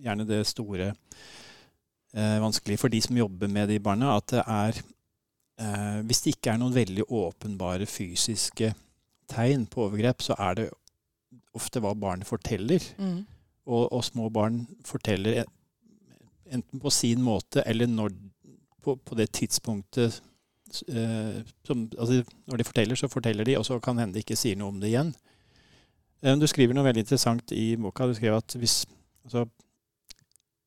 gjerne 0.00 0.24
det 0.24 0.38
store 0.48 0.86
eh, 0.88 2.38
vanskelige 2.40 2.80
for 2.80 2.92
de 2.92 3.02
som 3.04 3.18
jobber 3.18 3.50
med 3.52 3.68
de 3.68 3.76
barna, 3.82 4.14
at 4.16 4.32
det 4.32 4.44
er 4.46 4.78
eh, 4.80 5.98
Hvis 6.08 6.24
det 6.24 6.32
ikke 6.36 6.54
er 6.54 6.62
noen 6.62 6.78
veldig 6.78 7.04
åpenbare 7.12 7.86
fysiske 7.90 8.72
tegn 9.28 9.66
på 9.68 9.86
overgrep, 9.86 10.24
så 10.24 10.36
er 10.38 10.58
det 10.58 10.70
ofte 11.56 11.82
hva 11.82 11.92
barnet 11.92 12.28
forteller. 12.28 12.82
Mm. 12.98 13.22
Og, 13.68 13.84
og, 13.92 14.00
små 14.04 14.28
barn 14.32 14.64
forteller 14.84 15.44
enten 16.52 16.80
på 16.82 16.90
sin 16.90 17.22
måte 17.22 17.62
eller 17.68 17.86
når, 17.86 18.14
på, 18.82 18.96
på, 18.96 19.14
det 19.14 19.30
tidspunktet 19.32 20.18
som, 20.80 21.84
altså 21.98 22.22
Når 22.48 22.60
de 22.60 22.66
forteller, 22.66 22.98
så 22.98 23.10
forteller 23.10 23.44
de, 23.48 23.58
og 23.58 23.66
så 23.66 23.78
kan 23.82 23.98
hende 24.00 24.16
de 24.16 24.24
ikke 24.24 24.38
sier 24.38 24.58
noe 24.58 24.72
om 24.72 24.80
det 24.82 24.92
igjen. 24.92 25.12
Eh, 26.22 26.38
du 26.38 26.46
skriver 26.50 26.76
noe 26.76 26.86
veldig 26.86 27.04
interessant 27.04 27.52
i 27.56 27.72
boka. 27.80 28.06
Du 28.08 28.14
skriver 28.16 28.38
at 28.38 28.56
hvis 28.58 28.82
altså, 29.26 29.46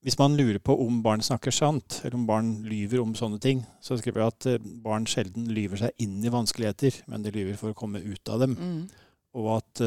hvis 0.05 0.19
man 0.21 0.35
lurer 0.38 0.59
på 0.62 0.75
om 0.85 1.00
barn 1.05 1.24
snakker 1.25 1.53
sant, 1.55 2.01
eller 2.03 2.19
om 2.19 2.27
barn 2.29 2.51
lyver 2.67 3.01
om 3.01 3.15
sånne 3.17 3.39
ting, 3.41 3.63
så 3.81 3.97
skriver 3.97 4.21
jeg 4.21 4.35
at 4.35 4.51
eh, 4.53 4.69
barn 4.83 5.07
sjelden 5.09 5.50
lyver 5.55 5.85
seg 5.85 6.05
inn 6.05 6.19
i 6.21 6.33
vanskeligheter, 6.33 7.01
men 7.12 7.25
de 7.25 7.33
lyver 7.33 7.57
for 7.62 7.74
å 7.74 7.77
komme 7.77 8.03
ut 8.03 8.29
av 8.29 8.45
dem. 8.45 8.59
Mm. 8.59 9.09
Og 9.35 9.51
at 9.57 9.81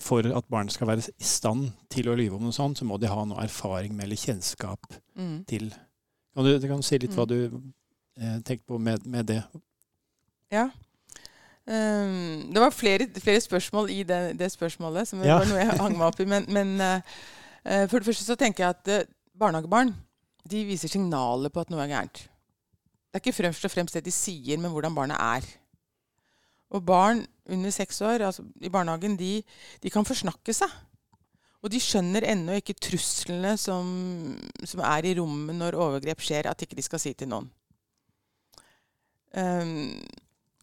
for 0.00 0.26
at 0.28 0.48
barn 0.52 0.68
skal 0.68 0.90
være 0.90 1.08
i 1.08 1.24
stand 1.24 1.70
til 1.92 2.10
å 2.10 2.16
lyve 2.18 2.36
om 2.36 2.44
noe 2.44 2.54
sånt, 2.54 2.78
så 2.78 2.84
må 2.84 2.98
de 3.00 3.08
ha 3.10 3.24
noe 3.24 3.44
erfaring 3.44 3.94
med 3.96 4.06
eller 4.06 4.20
kjennskap 4.20 4.84
mm. 5.16 5.38
til. 5.48 5.70
Kan 6.36 6.44
du, 6.46 6.52
du 6.60 6.66
kan 6.68 6.84
si 6.84 6.98
litt 7.00 7.16
hva 7.16 7.24
mm. 7.24 7.32
du 7.32 7.72
eh, 8.20 8.38
tenkte 8.44 8.66
på 8.66 8.78
med, 8.78 9.06
med, 9.06 9.24
det? 9.28 9.42
Ja. 10.52 10.68
Um, 11.66 12.46
det 12.54 12.62
var 12.62 12.70
flere, 12.70 13.08
flere, 13.18 13.40
spørsmål 13.40 13.90
i 13.90 14.02
det, 14.06 14.38
det 14.38 14.52
spørsmålet, 14.52 15.08
som 15.08 15.22
ja. 15.24 15.40
var 15.40 15.48
noe 15.50 15.58
jeg 15.58 15.78
hang 15.80 15.96
meg 15.98 16.06
opp 16.06 16.20
i. 16.22 16.28
Men, 16.30 16.46
men 16.48 16.76
uh, 16.80 17.86
for 17.90 17.98
det 17.98 18.08
første 18.08 18.26
så 18.28 18.38
tenker 18.38 18.64
jeg 18.64 18.76
at 18.76 18.92
uh, 19.06 19.12
barnehagebarn 19.38 19.94
de 20.46 20.62
viser 20.68 20.90
signaler 20.90 21.50
på 21.50 21.62
at 21.64 21.72
noe 21.72 21.82
er 21.82 21.90
gærent. 21.90 22.22
Det 23.10 23.18
er 23.18 23.24
ikke 23.24 23.38
fremst 23.38 23.64
og 23.66 23.72
fremst 23.72 23.96
det 23.96 24.04
de 24.06 24.14
sier, 24.14 24.60
men 24.60 24.70
hvordan 24.70 24.94
barnet 24.94 25.18
er. 25.18 25.46
Og 26.74 26.82
barn 26.86 27.22
under 27.48 27.70
seks 27.70 28.00
år 28.02 28.26
altså 28.26 28.44
i 28.60 28.70
barnehagen 28.72 29.16
de, 29.18 29.40
de, 29.82 29.90
kan 29.90 30.06
forsnakke 30.06 30.54
seg. 30.54 30.70
Og 31.64 31.72
de 31.72 31.80
skjønner 31.82 32.26
ennå 32.28 32.58
ikke 32.60 32.76
truslene 32.78 33.56
som, 33.58 33.86
som, 34.62 34.82
er 34.84 35.08
i 35.08 35.14
rommet 35.18 35.56
når 35.56 35.78
overgrep 35.80 36.22
skjer, 36.22 36.50
at 36.50 36.62
ikke 36.62 36.78
de 36.78 36.84
skal 36.84 37.02
si 37.02 37.14
til 37.16 37.30
noen. 37.32 37.48
Um, 39.36 39.92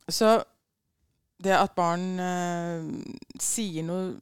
så 0.10 0.36
det 1.44 1.54
at 1.54 1.76
barn 1.78 2.06
uh, 2.18 2.88
sier 3.42 3.86
noe 3.86 4.16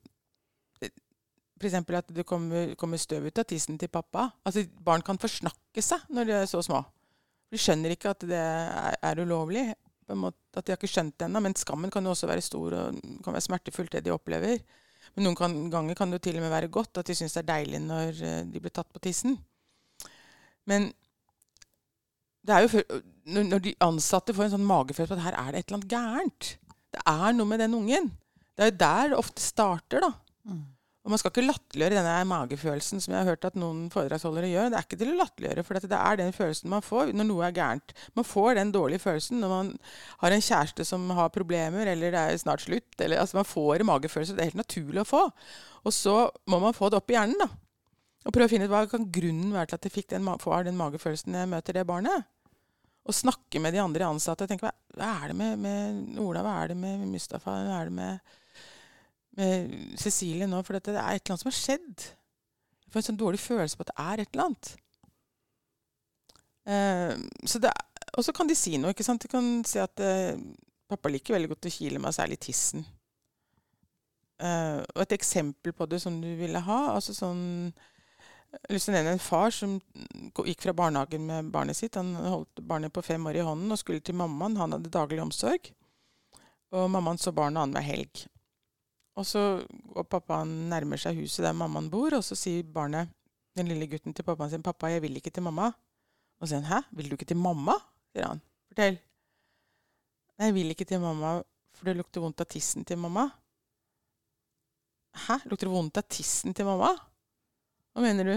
F.eks. 1.62 1.78
at 1.78 2.10
det 2.16 2.26
kommer, 2.26 2.74
kommer, 2.80 2.98
støv 2.98 3.28
ut 3.30 3.38
av 3.38 3.46
tissen 3.46 3.78
til 3.78 3.92
pappa. 3.94 4.32
Altså, 4.48 4.64
Barn 4.82 5.04
kan 5.06 5.20
forsnakke 5.22 5.84
seg 5.86 6.08
når 6.10 6.26
de 6.26 6.34
er 6.40 6.48
så 6.50 6.62
små. 6.66 6.80
De 7.54 7.60
skjønner 7.60 7.94
ikke 7.94 8.16
at 8.16 8.26
det 8.26 8.40
er, 8.40 8.96
er 8.98 9.22
ulovlig. 9.22 9.68
måte, 10.18 10.40
At 10.56 10.66
de 10.66 10.74
har 10.74 10.80
ikke 10.80 10.90
skjønt 10.90 11.20
det 11.20 11.28
ennå. 11.28 11.42
Men 11.46 11.54
skammen 11.60 11.94
kan 11.94 12.06
jo 12.06 12.16
også 12.16 12.30
være 12.32 12.42
stor 12.42 12.78
og 12.80 12.98
kan 13.22 13.36
være 13.36 13.46
smertefullt, 13.46 13.92
det 13.94 14.06
de 14.08 14.16
opplever. 14.16 14.64
Men 15.16 15.28
noen 15.28 15.38
kan, 15.38 15.54
ganger 15.70 15.98
kan 15.98 16.10
det 16.10 16.18
jo 16.18 16.26
til 16.30 16.40
og 16.40 16.46
med 16.46 16.54
være 16.54 16.72
godt 16.72 17.02
at 17.02 17.10
de 17.10 17.18
syns 17.18 17.36
det 17.36 17.44
er 17.44 17.52
deilig 17.52 17.82
når 17.84 18.22
eh, 18.26 18.42
de 18.48 18.62
blir 18.64 18.74
tatt 18.74 18.90
på 18.90 19.02
tissen. 19.04 19.38
Men 20.70 20.90
det 22.48 22.56
er 22.56 22.66
jo 22.66 22.72
for, 22.74 23.00
når 23.30 23.64
de 23.68 23.78
ansatte 23.86 24.34
får 24.34 24.48
en 24.48 24.56
sånn 24.56 24.68
magefølelse 24.68 25.14
på 25.14 25.20
at 25.20 25.26
her 25.28 25.38
er 25.38 25.54
det 25.54 25.62
et 25.62 25.70
eller 25.70 25.80
annet 25.80 25.94
gærent 25.94 26.52
Det 26.92 27.04
er 27.08 27.36
noe 27.38 27.48
med 27.48 27.62
den 27.62 27.78
ungen. 27.78 28.12
Det 28.58 28.66
er 28.66 28.72
jo 28.72 28.80
der 28.82 29.12
det 29.12 29.20
ofte 29.22 29.44
starter, 29.44 30.04
da. 30.04 30.12
Mm. 30.50 30.64
Og 31.02 31.10
Man 31.10 31.18
skal 31.18 31.32
ikke 31.32 31.48
latterliggjøre 31.48 31.98
denne 31.98 32.18
magefølelsen 32.30 33.02
som 33.02 33.14
jeg 33.14 33.24
har 33.24 33.32
hørt 33.32 33.46
at 33.48 33.56
noen 33.58 33.88
foredragsholdere 33.94 34.52
gjør. 34.52 34.68
Det 34.70 34.78
er 34.78 34.86
ikke 34.86 35.00
til 35.02 35.14
å 35.14 35.18
latterliggjøre, 35.18 35.64
for 35.66 35.88
det 35.88 35.98
er 35.98 36.20
den 36.20 36.36
følelsen 36.36 36.70
man 36.74 36.86
får 36.86 37.14
når 37.18 37.28
noe 37.30 37.48
er 37.48 37.56
gærent. 37.56 37.96
Man 38.20 38.28
får 38.28 38.60
den 38.60 38.74
dårlige 38.76 39.02
følelsen 39.02 39.42
når 39.42 39.54
man 39.56 39.72
har 40.22 40.36
en 40.36 40.46
kjæreste 40.46 40.86
som 40.86 41.08
har 41.18 41.34
problemer, 41.34 41.90
eller 41.90 42.14
det 42.14 42.22
er 42.22 42.44
snart 42.44 42.66
slutt. 42.68 42.92
Eller, 43.00 43.22
altså 43.22 43.40
Man 43.40 43.50
får 43.50 43.82
en 43.82 43.90
magefølelse. 43.90 44.38
Det 44.38 44.46
er 44.46 44.52
helt 44.52 44.62
naturlig 44.62 45.02
å 45.02 45.10
få. 45.10 45.24
Og 45.82 45.96
så 45.96 46.18
må 46.52 46.62
man 46.62 46.78
få 46.78 46.92
det 46.92 47.02
opp 47.02 47.10
i 47.10 47.18
hjernen. 47.18 47.42
da. 47.42 47.50
Og 48.22 48.34
prøve 48.34 48.50
å 48.50 48.52
finne 48.52 48.68
ut 48.68 48.74
hva 48.74 48.84
kan 48.90 49.08
grunnen 49.14 49.56
være 49.56 49.72
til 49.72 49.80
at 49.80 49.88
jeg 49.88 49.96
fikk 49.96 50.12
den, 50.14 50.28
får 50.42 50.68
den 50.68 50.78
magefølelsen 50.78 51.34
når 51.34 51.44
jeg 51.44 51.52
møter 51.56 51.78
det 51.78 51.88
barnet. 51.90 52.28
Og 53.10 53.18
snakke 53.18 53.60
med 53.64 53.74
de 53.74 53.82
andre 53.82 54.12
ansatte 54.12 54.46
tenke 54.50 54.68
hva, 54.68 54.76
er 55.02 55.32
det 55.32 55.38
med, 55.40 55.58
med 55.64 56.22
Ola, 56.22 56.44
hva 56.46 56.60
er 56.62 56.74
det 56.74 56.78
med 56.84 57.08
Mustafa, 57.10 57.56
hva 57.66 57.80
er 57.80 57.90
det 57.90 57.98
med 57.98 58.38
med 59.40 59.98
Cecilie 60.00 60.48
nå, 60.50 60.62
for 60.66 60.76
det 60.76 60.92
er 60.92 60.98
et 61.00 61.24
eller 61.24 61.34
annet 61.34 61.44
som 61.44 61.52
har 61.52 61.58
skjedd. 61.58 62.08
Jeg 62.84 62.94
får 62.94 63.02
en 63.02 63.08
sånn 63.12 63.22
dårlig 63.22 63.42
følelse 63.42 63.78
på 63.78 63.86
at 63.86 63.92
det 63.92 64.06
er 64.06 64.24
et 64.24 64.34
eller 64.34 64.48
annet. 64.50 64.72
Eh, 66.72 67.14
og 68.18 68.26
så 68.28 68.34
kan 68.36 68.50
de 68.50 68.58
si 68.60 68.76
noe. 68.78 68.92
ikke 68.92 69.08
sant? 69.08 69.24
De 69.24 69.32
kan 69.32 69.62
si 69.68 69.80
at 69.82 70.04
eh, 70.04 70.36
pappa 70.92 71.12
liker 71.12 71.38
veldig 71.38 71.54
godt 71.54 71.70
å 71.70 71.74
kile 71.74 72.02
meg, 72.04 72.16
særlig 72.16 72.42
tissen. 72.44 72.84
Eh, 74.42 74.82
og 74.82 75.06
et 75.06 75.16
eksempel 75.16 75.76
på 75.78 75.88
det 75.88 76.02
som 76.04 76.18
du 76.20 76.28
ville 76.40 76.66
ha 76.66 76.82
altså 76.98 77.16
sånn, 77.16 77.72
lyst 78.72 78.88
til 78.88 78.94
å 78.94 78.98
nevne 78.98 79.16
en 79.16 79.24
far 79.24 79.54
som 79.56 79.78
gikk 80.36 80.66
fra 80.66 80.74
barnehagen 80.76 81.24
med 81.28 81.52
barnet 81.54 81.78
sitt. 81.78 81.96
Han 82.00 82.14
holdt 82.16 82.62
barnet 82.68 82.94
på 82.94 83.04
fem 83.06 83.26
år 83.30 83.40
i 83.40 83.46
hånden 83.46 83.72
og 83.72 83.80
skulle 83.80 84.04
til 84.04 84.18
mammaen. 84.20 84.58
Han 84.60 84.76
hadde 84.76 84.92
daglig 84.92 85.22
omsorg. 85.24 85.72
Og 86.72 86.90
mammaen 86.92 87.20
så 87.20 87.34
barnet 87.36 87.62
annenhver 87.62 87.88
helg. 87.88 88.26
Og 89.20 89.28
så 89.28 89.42
går 89.92 90.08
pappaen 90.08 90.52
nærmer 90.72 91.00
seg 91.00 91.20
huset 91.20 91.44
der 91.44 91.56
mammaen 91.58 91.90
bor, 91.92 92.14
og 92.16 92.24
så 92.24 92.38
sier 92.40 92.64
barnet, 92.64 93.12
den 93.60 93.68
lille 93.68 93.90
gutten 93.92 94.16
til 94.16 94.24
pappaen 94.24 94.50
sin, 94.50 94.64
'Pappa, 94.64 94.88
jeg 94.88 95.02
vil 95.04 95.18
ikke 95.20 95.34
til 95.36 95.44
mamma.' 95.44 95.74
Og 96.40 96.48
så 96.48 96.54
sier 96.54 96.62
han, 96.62 96.70
'Hæ, 96.72 96.96
vil 96.96 97.10
du 97.10 97.16
ikke 97.16 97.28
til 97.28 97.38
mamma?' 97.38 97.76
sier 98.16 98.28
han. 98.28 98.42
'Fortell.' 98.72 99.00
'Nei, 100.40 100.46
jeg 100.48 100.54
vil 100.54 100.72
ikke 100.72 100.88
til 100.88 101.00
mamma, 101.00 101.44
for 101.76 101.86
det 101.86 101.98
lukter 101.98 102.22
vondt 102.22 102.42
av 102.42 102.48
tissen 102.48 102.86
til 102.86 102.98
mamma.' 102.98 103.30
'Hæ, 105.14 105.44
lukter 105.44 105.68
det 105.68 105.76
vondt 105.76 105.98
av 105.98 106.08
tissen 106.08 106.54
til 106.54 106.66
mamma?' 106.66 107.11
Hva 107.92 108.04
mener 108.06 108.28
du? 108.28 108.36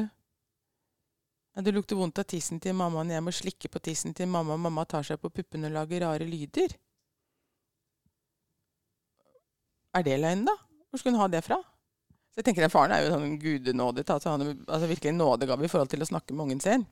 Ja, 1.55 1.63
det 1.63 1.75
lukter 1.77 1.99
vondt 1.99 2.19
av 2.19 2.27
tissen 2.27 2.59
til 2.63 2.75
mammaen, 2.75 3.13
jeg 3.15 3.23
må 3.23 3.31
slikke 3.35 3.71
på 3.71 3.83
tissen 3.83 4.15
til 4.17 4.27
mamma, 4.27 4.57
mamma 4.59 4.83
tar 4.91 5.07
seg 5.07 5.21
på 5.23 5.31
puppene 5.31 5.71
og 5.71 5.77
lager 5.77 6.03
rare 6.03 6.27
lyder. 6.27 6.75
Er 9.95 10.03
det 10.03 10.19
løgn, 10.19 10.43
da? 10.49 10.57
Hvor 10.91 10.99
skulle 10.99 11.15
hun 11.15 11.23
ha 11.23 11.31
det 11.31 11.45
fra? 11.47 11.61
Så 12.35 12.43
jeg 12.43 12.49
tenker 12.49 12.67
at 12.67 12.75
Faren 12.75 12.91
er 12.91 13.05
jo 13.05 13.13
sånn 13.13 13.37
gudenådet. 13.39 14.09
Altså 14.11 14.33
han 14.33 14.43
er 14.43 14.57
altså 14.67 14.89
virkelig 14.91 15.13
en 15.13 15.21
nådegave 15.23 15.67
i 15.67 15.71
forhold 15.71 15.93
til 15.93 16.03
å 16.03 16.09
snakke 16.09 16.35
med 16.35 16.49
ungen 16.49 16.63
sin. 16.65 16.83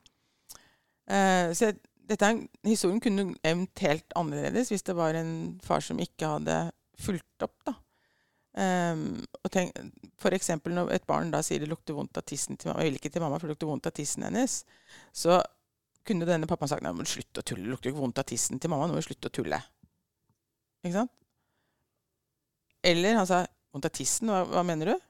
Uh, 1.11 1.51
så 1.59 1.73
dette 2.07 2.29
historien 2.63 3.03
kunne 3.03 3.33
evnt 3.47 3.83
helt 3.83 4.15
annerledes 4.19 4.71
hvis 4.71 4.87
det 4.87 4.95
var 4.95 5.19
en 5.19 5.33
far 5.67 5.83
som 5.83 5.99
ikke 6.03 6.31
hadde 6.37 6.61
fulgt 7.03 7.43
opp. 7.43 7.57
da. 7.67 7.75
Um, 8.53 9.23
og 9.41 9.49
tenk, 9.55 9.79
for 10.21 10.37
eksempel 10.37 10.75
når 10.77 10.91
et 10.93 11.07
barn 11.09 11.31
da 11.33 11.41
sier 11.45 11.63
det 11.63 11.71
lukter 11.71 11.97
vondt 11.97 12.19
av 12.21 12.27
tissen 12.29 12.59
til 12.61 12.69
mamma, 12.69 12.83
jeg 12.85 12.93
vil 12.93 12.99
ikke 13.01 13.13
til 13.15 13.25
mamma 13.25 13.39
for 13.41 13.49
det 13.49 13.55
lukter 13.55 13.71
vondt 13.71 13.89
av 13.89 13.95
tissen 13.97 14.27
hennes, 14.27 14.59
så 15.17 15.39
kunne 16.05 16.29
denne 16.29 16.49
pappaen 16.51 16.69
sagt 16.69 16.85
nei, 16.85 16.93
men 16.93 17.09
slutt 17.09 17.41
å 17.41 17.47
tulle, 17.47 17.65
det 17.65 17.73
lukter 17.73 17.93
ikke 17.93 18.03
vondt 18.03 18.21
av 18.21 18.29
tissen 18.29 18.61
til 18.61 18.73
mamma, 18.73 18.91
nå 18.91 18.97
må 18.97 19.01
du 19.01 19.07
slutte 19.07 19.31
å 19.31 19.35
tulle. 19.41 19.63
Ikke 20.83 20.99
sant? 20.99 21.15
Eller 22.83 23.17
han 23.17 23.29
sa 23.31 23.45
vondt 23.73 23.89
av 23.89 23.95
tissen. 23.95 24.31
Hva, 24.31 24.43
hva 24.51 24.65
mener 24.67 24.93
du? 24.93 25.09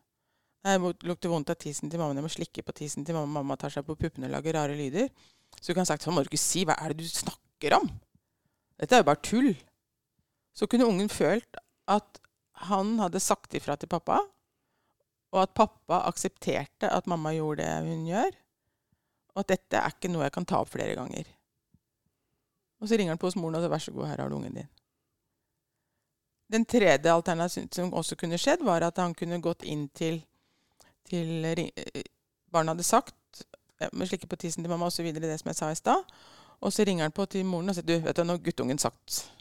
Det 0.63 0.77
lukter 1.09 1.33
vondt 1.33 1.51
av 1.51 1.59
tissen 1.59 1.91
til 1.91 2.01
mamma. 2.01 2.15
Jeg 2.19 2.27
må 2.27 2.33
slikke 2.33 2.65
på 2.67 2.75
tissen 2.77 3.07
til 3.09 3.17
mamma. 3.17 3.41
Mamma 3.41 3.57
tar 3.59 3.73
seg 3.75 3.87
på 3.87 3.97
puppene 3.99 4.29
og 4.29 4.37
lager 4.37 4.59
rare 4.59 4.77
lyder. 4.79 5.09
Så 5.59 5.73
du 5.73 5.79
kan 5.79 5.89
sagt 5.89 6.05
sånn 6.05 6.15
må 6.15 6.23
du 6.23 6.31
ikke 6.31 6.41
si. 6.41 6.67
Hva 6.69 6.77
er 6.79 6.93
det 6.93 7.07
du 7.07 7.11
snakker 7.11 7.79
om? 7.81 7.89
Dette 8.79 8.99
er 8.99 9.03
jo 9.03 9.09
bare 9.09 9.25
tull. 9.25 9.51
Så 10.53 10.69
kunne 10.69 10.87
ungen 10.87 11.09
følt 11.13 11.59
at 11.91 12.22
han 12.53 12.99
hadde 13.01 13.21
sagt 13.21 13.55
ifra 13.55 13.77
til 13.77 13.91
pappa, 13.91 14.21
og 15.33 15.43
at 15.43 15.55
pappa 15.57 16.03
aksepterte 16.09 16.91
at 16.93 17.09
mamma 17.09 17.33
gjorde 17.33 17.65
det 17.65 17.89
hun 17.89 18.07
gjør, 18.07 18.35
og 19.33 19.41
at 19.45 19.55
dette 19.55 19.81
er 19.81 19.95
ikke 19.95 20.11
noe 20.13 20.27
jeg 20.27 20.35
kan 20.35 20.47
ta 20.49 20.61
opp 20.61 20.73
flere 20.75 20.97
ganger. 20.99 21.31
Og 22.83 22.89
så 22.89 22.99
ringer 22.99 23.15
han 23.15 23.21
på 23.23 23.31
hos 23.31 23.39
moren 23.39 23.57
og 23.57 23.63
sier 23.63 23.73
'vær 23.73 23.85
så 23.85 23.93
god, 23.93 24.07
her 24.09 24.21
har 24.21 24.29
du 24.29 24.37
ungen 24.37 24.57
din'. 24.57 24.73
Den 26.53 26.65
tredje 26.65 27.13
alternativet 27.13 27.75
som 27.75 27.95
også 27.95 28.17
kunne 28.17 28.39
skjedd, 28.39 28.65
var 28.65 28.83
at 28.83 28.99
han 28.99 29.15
kunne 29.15 29.41
gått 29.41 29.63
inn 29.63 29.89
til, 29.89 30.25
til 31.09 31.73
barna 32.53 32.73
hadde 32.73 32.83
sagt 32.83 33.47
med 33.93 34.07
slikke 34.07 34.27
på 34.27 34.37
tissen 34.37 34.63
til 34.63 34.71
mamma 34.71 34.87
osv. 34.87 35.13
det 35.15 35.41
som 35.41 35.49
jeg 35.49 35.57
sa 35.57 35.71
i 35.71 35.75
stad. 35.75 36.05
Og 36.61 36.73
så 36.73 36.85
ringer 36.85 37.05
han 37.05 37.13
på 37.13 37.27
til 37.27 37.47
moren 37.47 37.69
og 37.69 37.75
sier 37.75 37.87
du, 37.87 37.99
vet 37.99 38.17
du, 38.17 38.25
nå 38.25 38.37
har 38.37 38.45
guttungen 38.45 38.79
sagt 38.79 39.33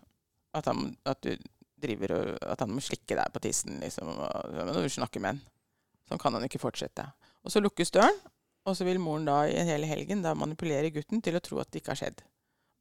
at, 0.53 0.65
han, 0.65 0.98
at 1.06 1.24
du 1.24 1.36
driver 1.82 2.16
og, 2.18 2.30
at 2.54 2.64
han 2.64 2.74
må 2.74 2.84
slikke 2.84 3.18
deg 3.18 3.34
på 3.34 3.44
tissen. 3.44 3.80
liksom, 3.84 4.12
og, 4.14 4.60
Når 4.60 4.86
du 4.86 4.94
snakker 4.94 5.24
med 5.24 5.36
han. 5.36 5.42
Sånn 6.10 6.22
kan 6.22 6.36
han 6.36 6.46
ikke 6.48 6.62
fortsette. 6.62 7.08
Og 7.46 7.54
så 7.54 7.62
lukkes 7.64 7.94
døren, 7.94 8.18
og 8.68 8.76
så 8.78 8.86
vil 8.86 9.02
moren 9.02 9.26
da 9.26 9.44
i 9.50 9.64
hele 9.66 9.90
helgen 9.90 10.22
da 10.22 10.36
manipulere 10.38 10.92
gutten 10.94 11.24
til 11.24 11.38
å 11.38 11.44
tro 11.44 11.62
at 11.62 11.72
det 11.72 11.82
ikke 11.82 11.96
har 11.96 12.04
skjedd 12.04 12.22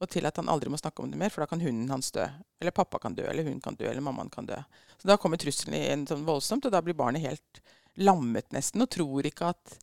og 0.00 0.08
til 0.08 0.24
at 0.24 0.38
han 0.40 0.48
aldri 0.48 0.70
må 0.72 0.78
snakke 0.80 1.02
om 1.04 1.10
det 1.12 1.18
mer, 1.20 1.32
for 1.32 1.44
da 1.44 1.48
kan 1.50 1.60
hunden 1.60 1.90
hans 1.92 2.08
dø. 2.14 2.24
Eller 2.60 2.72
pappa 2.72 2.98
kan 3.02 3.14
dø, 3.16 3.26
eller 3.28 3.44
hun 3.44 3.60
kan 3.60 3.76
dø, 3.76 3.84
eller 3.88 4.04
mammaen 4.04 4.30
kan 4.32 4.48
dø. 4.48 4.56
Så 4.96 5.08
da 5.10 5.18
kommer 5.20 5.40
trusselen 5.40 5.76
inn 5.76 6.06
sånn 6.08 6.24
voldsomt, 6.24 6.64
og 6.64 6.72
da 6.72 6.80
blir 6.84 6.96
barnet 6.96 7.24
helt 7.26 7.60
lammet 8.00 8.48
nesten, 8.56 8.80
og 8.80 8.88
tror 8.96 9.28
ikke 9.28 9.50
at, 9.52 9.74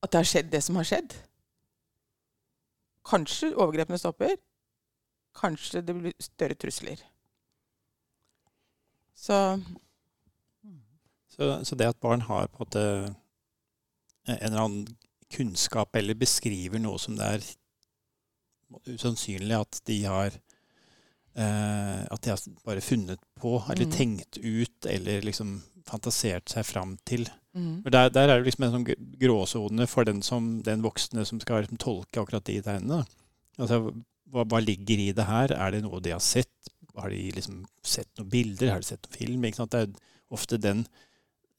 at 0.00 0.14
det 0.14 0.22
har 0.22 0.30
skjedd 0.30 0.50
det 0.54 0.62
som 0.64 0.80
har 0.80 0.88
skjedd. 0.88 1.18
Kanskje 3.12 3.52
overgrepene 3.52 4.00
stopper. 4.00 4.38
Kanskje 5.36 5.84
det 5.84 5.98
blir 5.98 6.16
større 6.22 6.56
trusler. 6.56 7.04
Så 9.16 9.38
Så, 11.32 11.64
så 11.64 11.74
det 11.80 11.86
at 11.88 12.00
barn 12.00 12.20
har 12.28 12.46
på 12.52 12.60
en 12.60 12.66
måte 12.66 12.82
en 14.28 14.38
eller 14.38 14.60
annen 14.60 14.96
kunnskap 15.32 15.96
eller 15.96 16.14
beskriver 16.14 16.78
noe 16.82 16.98
som 17.00 17.16
det 17.16 17.24
er 17.38 17.46
usannsynlig 18.92 19.56
at 19.56 19.80
de 19.88 19.96
har 20.04 20.34
eh, 21.36 22.02
at 22.04 22.20
de 22.24 22.30
har 22.34 22.42
bare 22.66 22.84
funnet 22.84 23.20
på, 23.40 23.54
eller 23.72 23.86
Mm. 23.88 23.92
tenkt 23.96 24.38
ut, 24.38 24.86
eller 24.86 25.22
liksom 25.24 25.62
fantasert 25.88 26.48
seg 26.52 26.64
fram 26.68 26.98
til. 27.08 27.24
Mm. 27.56 27.82
Der, 27.88 28.08
der 28.12 28.28
er 28.28 28.38
det 28.38 28.44
liksom 28.46 28.64
en 28.64 28.72
sånn 28.76 28.86
gråsone 29.18 29.86
for 29.88 30.04
den, 30.04 30.20
som, 30.22 30.62
den 30.62 30.82
voksne 30.84 31.24
som 31.26 31.40
skal 31.40 31.62
liksom 31.64 31.78
tolke 31.80 32.20
akkurat 32.20 32.44
de 32.44 32.60
tegnene. 32.62 33.06
Altså, 33.58 33.80
hva, 34.32 34.44
hva 34.44 34.60
ligger 34.60 34.98
i 35.00 35.12
det 35.16 35.24
her? 35.28 35.52
Er 35.56 35.70
det 35.74 35.82
noe 35.82 36.00
de 36.00 36.12
har 36.14 36.20
sett? 36.20 36.52
Har 36.96 37.08
de 37.10 37.30
liksom 37.32 37.64
sett 37.82 38.08
noen 38.18 38.28
bilder? 38.30 38.70
Har 38.74 38.80
de 38.80 38.84
sett 38.86 39.06
noen 39.08 39.16
film? 39.18 39.42
Det 39.42 39.74
er 39.80 39.92
ofte 40.30 40.58
den 40.60 40.86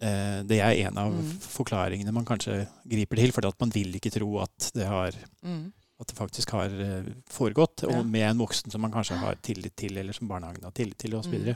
eh, 0.01 0.43
Det 0.43 0.59
er 0.59 0.87
en 0.87 0.97
av 0.97 1.11
Mm. 1.13 1.39
forklaringene 1.39 2.11
man 2.13 2.25
kanskje 2.25 2.67
griper 2.85 3.15
til, 3.17 3.31
fordi 3.31 3.47
at 3.47 3.59
man 3.59 3.69
vil 3.73 3.95
ikke 3.95 4.11
tro 4.11 4.39
at 4.43 4.71
det, 4.73 4.85
har, 4.85 5.11
Mm. 5.43 5.71
at 5.99 6.07
det 6.07 6.17
faktisk 6.17 6.49
har 6.51 6.65
eh, 6.69 7.03
foregått, 7.29 7.83
Ja. 7.83 7.97
og 7.99 8.05
med 8.05 8.21
en 8.29 8.37
voksen 8.37 8.69
som 8.71 8.81
man 8.81 8.91
kanskje 8.91 9.15
har 9.17 9.35
tillit 9.35 9.75
til, 9.75 9.97
eller 9.97 10.13
som 10.13 10.27
barnehagen 10.27 10.63
har 10.63 10.71
tillit 10.71 10.97
til, 10.97 11.15
osv. 11.15 11.33
Mm. 11.33 11.55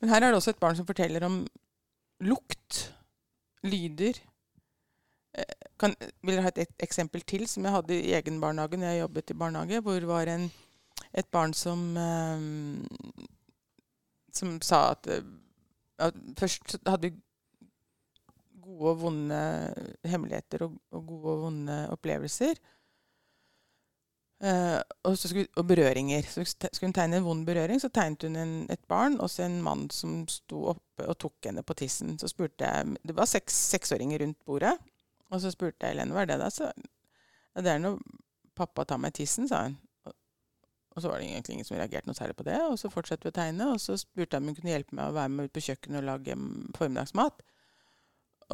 Men 0.00 0.10
her 0.10 0.16
er 0.22 0.30
det 0.30 0.36
også 0.38 0.50
et 0.50 0.60
barn 0.60 0.76
som 0.76 0.86
forteller 0.86 1.24
om 1.24 1.46
lukt, 2.20 2.92
lyder. 3.64 4.14
Eh, 5.34 5.44
Kan, 5.78 5.94
vil 6.24 6.34
dere 6.34 6.42
ha 6.42 6.48
et, 6.48 6.58
et 6.58 6.78
eksempel 6.82 7.22
til 7.24 7.46
som 7.46 7.62
jeg 7.64 7.72
hadde 7.72 7.94
i 8.02 8.12
egen 8.18 8.40
barnehage 8.40 8.78
når 8.78 8.88
jeg 8.92 9.00
jobbet 9.04 9.30
i 9.30 9.34
barnehage, 9.34 9.80
hvor 9.82 10.06
var 10.06 10.26
en, 10.32 10.50
et 11.14 11.28
barn 11.32 11.54
som 11.56 11.96
eh, 11.96 13.28
som 14.38 14.58
sa 14.62 14.90
at, 14.94 15.06
eh, 15.06 15.24
at 15.98 16.14
Først 16.38 16.78
hadde 16.86 17.08
vi 17.08 17.14
gode 18.62 18.90
og 18.92 19.00
vonde 19.02 19.38
hemmeligheter 20.06 20.66
og, 20.66 20.74
og 20.92 21.06
gode 21.06 21.32
og 21.32 21.46
vonde 21.46 21.78
opplevelser. 21.94 22.60
Uh, 24.38 24.78
og, 25.02 25.16
skulle, 25.18 25.48
og 25.56 25.66
berøringer. 25.66 26.22
Så 26.22 26.44
skulle 26.46 26.86
hun 26.86 26.94
tegne 26.94 27.18
en 27.18 27.24
vond 27.24 27.46
berøring, 27.46 27.80
så 27.82 27.88
tegnet 27.90 28.22
hun 28.22 28.36
en, 28.38 28.52
et 28.70 28.84
barn 28.88 29.16
og 29.18 29.30
så 29.30 29.48
en 29.48 29.56
mann 29.62 29.88
som 29.90 30.20
sto 30.30 30.60
oppe 30.74 31.08
og 31.10 31.18
tok 31.18 31.48
henne 31.48 31.64
på 31.66 31.74
tissen. 31.74 32.14
Så 32.20 32.30
spurte 32.30 32.68
jeg 32.68 33.00
Det 33.02 33.16
var 33.16 33.26
seks 33.26 33.56
seksåringer 33.74 34.22
rundt 34.22 34.38
bordet. 34.46 34.76
Og 35.32 35.42
så 35.42 35.50
spurte 35.50 35.82
jeg 35.82 35.96
Helene 35.96 36.14
hva 36.14 36.22
er 36.22 36.30
det 36.30 36.38
da. 36.38 36.52
Så 36.54 36.70
det 37.58 37.72
er 37.72 37.82
når 37.82 37.98
pappa 38.54 38.86
tar 38.86 39.02
meg 39.02 39.16
tissen, 39.18 39.48
sa 39.50 39.64
hun. 39.66 39.74
Og, 40.98 41.02
så 41.04 41.12
var 41.12 41.20
det 41.20 41.28
egentlig 41.30 41.54
ingen 41.54 41.66
som 41.68 41.76
reagerte 41.78 42.10
noe 42.10 42.18
særlig 42.18 42.34
på 42.38 42.46
det. 42.48 42.58
Og 42.66 42.74
så 42.80 42.90
fortsatte 42.90 43.28
vi 43.28 43.30
å 43.30 43.36
tegne, 43.36 43.70
og 43.70 43.78
så 43.82 43.94
spurte 44.00 44.34
jeg 44.34 44.42
om 44.42 44.50
hun 44.50 44.56
kunne 44.58 44.72
hjelpe 44.74 44.98
meg 44.98 45.12
å 45.12 45.14
være 45.14 45.30
med 45.30 45.48
ut 45.48 45.54
på 45.54 45.62
kjøkkenet 45.68 46.00
og 46.00 46.08
lage 46.08 46.36
formiddagsmat. 46.74 47.44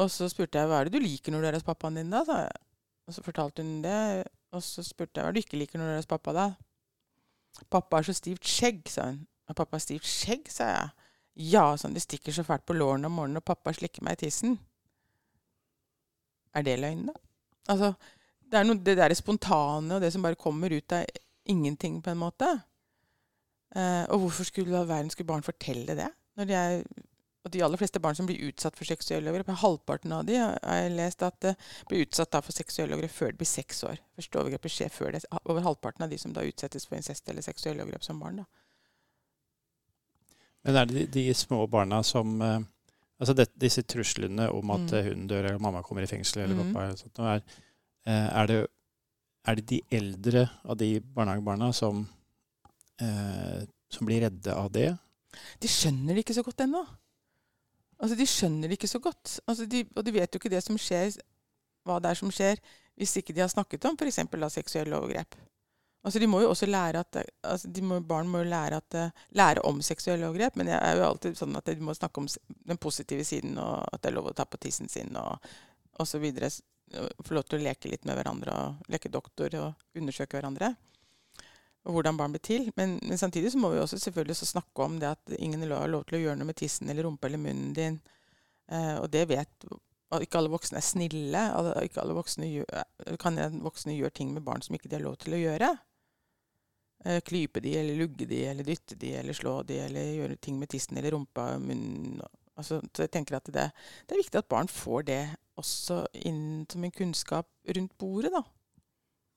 Og 0.03 0.11
så 0.13 0.29
spurte 0.29 0.61
jeg 0.61 0.69
hva 0.69 0.83
er 0.83 0.91
det 0.91 0.99
du 0.99 1.07
liker 1.07 1.33
når 1.33 1.45
du 1.45 1.49
er 1.49 1.57
hos 1.57 1.67
pappaen 1.67 1.97
din, 1.97 2.13
da? 2.13 2.21
sa 2.29 2.43
jeg. 2.43 2.65
Og 3.09 3.17
så 3.17 3.25
fortalte 3.25 3.65
hun 3.65 3.79
det. 3.85 4.01
Og 4.55 4.63
så 4.65 4.85
spurte 4.85 5.21
jeg 5.21 5.27
hva 5.27 5.35
du 5.35 5.41
ikke 5.41 5.61
liker 5.61 5.81
når 5.81 5.91
du 5.91 5.95
er 5.95 6.03
hos 6.03 6.11
pappa, 6.11 6.35
da. 6.37 6.49
Pappa 7.73 8.01
har 8.01 8.09
så 8.09 8.15
stivt 8.17 8.45
skjegg, 8.49 8.85
sa 8.91 9.09
hun. 9.13 9.23
Og 9.49 9.57
pappa 9.57 9.79
har 9.79 9.85
stivt 9.85 10.09
skjegg, 10.09 10.51
sa 10.53 10.69
jeg. 10.69 11.09
Ja, 11.55 11.65
sånn, 11.79 11.97
det 11.97 12.05
stikker 12.05 12.35
så 12.35 12.45
fælt 12.47 12.67
på 12.69 12.77
lårene 12.77 13.09
om 13.09 13.17
morgenen, 13.19 13.41
og 13.41 13.47
pappa 13.49 13.73
slikker 13.75 14.05
meg 14.07 14.19
i 14.19 14.27
tissen. 14.27 14.59
Er 16.55 16.67
det 16.67 16.77
løgn, 16.83 17.09
da? 17.09 17.17
Altså, 17.73 17.95
det 18.51 18.61
er 18.61 18.67
noe, 18.69 18.79
det 18.87 18.97
derre 18.99 19.17
spontane 19.19 19.97
og 19.97 20.05
det 20.05 20.13
som 20.15 20.23
bare 20.23 20.39
kommer 20.39 20.71
ut 20.71 20.95
av 20.95 21.07
ingenting, 21.47 22.03
på 22.03 22.11
en 22.11 22.19
måte. 22.21 22.49
Eh, 23.75 24.05
og 24.11 24.21
hvorfor 24.21 24.45
skulle 24.45 24.79
all 24.79 24.89
verden 24.89 25.11
skulle 25.11 25.27
barn 25.27 25.43
fortelle 25.43 25.97
det? 25.99 26.09
Når 26.37 26.45
de 26.51 26.55
er, 26.55 26.83
og 27.45 27.53
de 27.53 27.63
aller 27.63 27.77
fleste 27.77 28.01
barn 28.01 28.17
som 28.17 28.27
blir 28.27 28.41
utsatt 28.49 28.77
for 28.79 28.89
seksuelle 28.89 29.31
overgrep, 29.31 29.51
halvparten 29.61 30.13
av 30.17 30.25
de 30.27 30.39
har 30.41 30.59
jeg 30.63 30.95
lest 30.97 31.23
at 31.23 31.45
uh, 31.45 31.55
blir 31.91 32.07
utsatt 32.07 32.33
for 32.41 32.53
seksuelle 32.57 32.95
overgrep 32.97 33.13
før 33.13 33.33
de 33.35 33.41
blir 33.43 33.51
seks 33.51 33.83
år. 33.85 33.99
Første 34.17 34.41
overgrepet 34.41 34.73
skjer 34.73 34.89
før 34.95 35.13
det. 35.13 35.25
Over 35.45 35.61
halvparten 35.67 36.07
av 36.07 36.11
de 36.11 36.19
som 36.19 36.33
da 36.33 36.47
utsettes 36.47 36.87
for 36.89 36.97
incest 36.97 37.29
eller 37.29 37.45
seksuelle 37.45 37.85
overgrep 37.85 38.03
som 38.07 38.21
barn. 38.23 38.41
da. 38.43 38.45
Men 40.65 40.77
er 40.81 40.89
det 40.89 40.95
de, 40.97 41.07
de 41.19 41.35
små 41.37 41.67
barna 41.71 42.03
som 42.03 42.41
uh, 42.41 42.61
Altså 43.23 43.31
det, 43.39 43.45
disse 43.63 43.83
truslene 43.87 44.49
om 44.51 44.71
at 44.75 44.91
Mm. 44.91 45.05
hun 45.07 45.27
dør, 45.31 45.45
eller 45.45 45.59
mamma 45.63 45.83
kommer 45.83 46.03
i 46.03 46.07
fengsel, 46.07 46.43
eller 46.43 46.57
Mm. 46.57 46.73
pappa 46.73 46.85
eller 46.85 46.97
sånt, 46.97 47.19
er, 47.19 47.43
eh, 48.07 48.41
er, 48.41 48.47
det, 48.47 48.67
er 49.45 49.59
det 49.59 49.67
de 49.69 49.81
eldre 49.93 50.47
av 50.65 50.79
de 50.81 50.99
barnehagebarna 51.01 51.73
som, 51.77 52.07
eh, 53.01 53.65
som 53.93 54.07
blir 54.09 54.25
redde 54.25 54.55
av 54.55 54.71
det? 54.73 54.91
De 55.61 55.69
skjønner 55.69 56.15
det 56.15 56.25
ikke 56.25 56.39
så 56.39 56.45
godt 56.47 56.65
ennå. 56.65 56.85
Altså, 58.01 58.17
de 58.19 58.27
skjønner 58.27 58.69
det 58.69 58.79
ikke 58.79 58.91
så 58.91 59.01
godt. 59.03 59.39
Altså, 59.47 59.67
de, 59.67 59.85
og 59.95 60.05
de 60.05 60.15
vet 60.15 60.35
jo 60.35 60.41
ikke 60.41 60.53
det 60.53 60.63
som 60.65 60.79
skjer, 60.81 61.17
hva 61.85 62.01
det 62.01 62.11
er 62.11 62.21
som 62.21 62.33
skjer, 62.33 62.61
hvis 62.99 63.17
ikke 63.21 63.35
de 63.35 63.43
har 63.45 63.53
snakket 63.53 63.85
om 63.89 63.99
f.eks. 63.99 64.23
seksuelle 64.55 64.97
overgrep. 64.97 65.37
Altså, 66.05 66.21
de 66.21 66.29
må 66.29 66.43
jo 66.43 66.51
også 66.53 66.67
lære 66.69 67.01
at, 67.01 67.17
altså, 67.43 67.71
må, 67.83 68.01
Barn 68.05 68.29
må 68.29 68.43
jo 68.43 68.51
lære, 68.51 68.77
at, 68.77 68.97
eh, 69.01 69.23
lære 69.33 69.65
om 69.65 69.81
seksuelle 69.83 70.29
overgrep, 70.29 70.57
men 70.57 70.69
det 70.69 70.77
er 70.77 70.99
jo 70.99 71.07
alltid 71.09 71.39
sånn 71.39 71.57
at 71.57 71.71
de 71.71 71.81
må 71.81 71.95
snakke 71.97 72.21
om 72.21 72.29
den 72.69 72.81
positive 72.81 73.25
siden, 73.25 73.57
og 73.59 73.89
at 73.89 74.03
det 74.03 74.11
er 74.11 74.17
lov 74.19 74.29
å 74.29 74.37
ta 74.37 74.45
på 74.45 74.61
tissen 74.61 74.91
sin, 74.93 75.17
og, 75.17 75.41
og 75.97 76.09
så 76.09 76.21
videre. 76.21 76.51
Og 77.01 77.27
Få 77.27 77.37
lov 77.37 77.47
til 77.49 77.61
å 77.61 77.65
leke 77.65 77.91
litt 77.91 78.05
med 78.09 78.19
hverandre, 78.19 78.55
og 78.55 78.91
leke 78.93 79.13
doktor 79.13 79.55
og 79.61 79.99
undersøke 79.99 80.39
hverandre. 80.39 80.75
Og 81.85 81.97
hvordan 81.97 82.17
barn 82.17 82.33
blir 82.33 82.45
til. 82.45 82.71
Men, 82.79 82.99
men 83.05 83.21
samtidig 83.21 83.53
så 83.53 83.61
må 83.61 83.71
vi 83.73 83.81
også 83.81 83.99
selvfølgelig 84.01 84.37
også 84.37 84.53
snakke 84.55 84.85
om 84.85 85.01
det 85.01 85.11
at 85.11 85.35
ingen 85.39 85.65
har 85.69 85.91
lov 85.91 86.07
til 86.09 86.19
å 86.19 86.23
gjøre 86.23 86.39
noe 86.41 86.49
med 86.49 86.59
tissen 86.61 86.89
eller 86.89 87.05
rumpa 87.09 87.29
eller 87.29 87.43
munnen 87.43 87.75
din. 87.77 87.99
Eh, 88.73 88.95
og 89.01 89.11
det 89.13 89.27
vet 89.33 89.69
og 90.15 90.23
Ikke 90.23 90.39
alle 90.39 90.53
voksne 90.53 90.79
er 90.79 90.85
snille. 90.87 91.41
Alle, 91.57 91.73
ikke 91.89 92.03
alle 92.05 92.15
voksne 92.15 92.47
gjør, 92.47 92.69
eh, 92.79 93.17
kan 93.19 93.41
voksne 93.65 93.97
gjøre 93.97 94.15
ting 94.15 94.31
med 94.35 94.45
barn 94.47 94.63
som 94.63 94.77
ikke 94.77 94.89
de 94.89 94.99
har 94.99 95.03
lov 95.03 95.17
til 95.19 95.35
å 95.35 95.41
gjøre. 95.41 95.71
Eh, 97.05 97.21
klype 97.21 97.61
de, 97.61 97.75
eller 97.81 97.99
lugge 97.99 98.29
de, 98.29 98.45
eller 98.49 98.65
dytte 98.65 98.97
de, 98.97 99.11
eller 99.19 99.37
slå 99.37 99.59
de, 99.67 99.81
eller 99.89 100.13
gjøre 100.21 100.39
ting 100.41 100.61
med 100.61 100.71
tissen 100.73 100.97
eller 100.97 101.17
rumpa, 101.17 101.59
munnen 101.59 102.23
altså, 102.57 102.81
Så 102.95 103.07
jeg 103.07 103.11
tenker 103.11 103.37
at 103.37 103.47
det, 103.47 103.71
det 104.07 104.15
er 104.15 104.23
viktig 104.23 104.41
at 104.41 104.51
barn 104.51 104.69
får 104.69 105.07
det 105.11 105.23
også 105.61 106.05
inn 106.27 106.65
som 106.71 106.85
en 106.85 106.95
kunnskap 106.95 107.49
rundt 107.77 107.99
bordet, 107.99 108.33
da. 108.35 108.43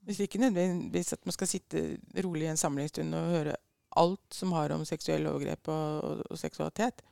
Hvis 0.07 0.21
ikke 0.23 0.39
nødvendigvis 0.39 1.13
at 1.13 1.25
man 1.25 1.35
skal 1.35 1.49
sitte 1.51 1.83
rolig 2.23 2.47
i 2.47 2.51
en 2.53 2.59
samlingsstund 2.59 3.15
og 3.15 3.33
høre 3.33 3.55
alt 3.97 4.33
som 4.33 4.53
har 4.55 4.71
om 4.71 4.85
seksuelle 4.85 5.29
overgrep 5.29 5.67
og, 5.73 6.03
og, 6.03 6.23
og 6.29 6.39
seksualitet 6.39 7.03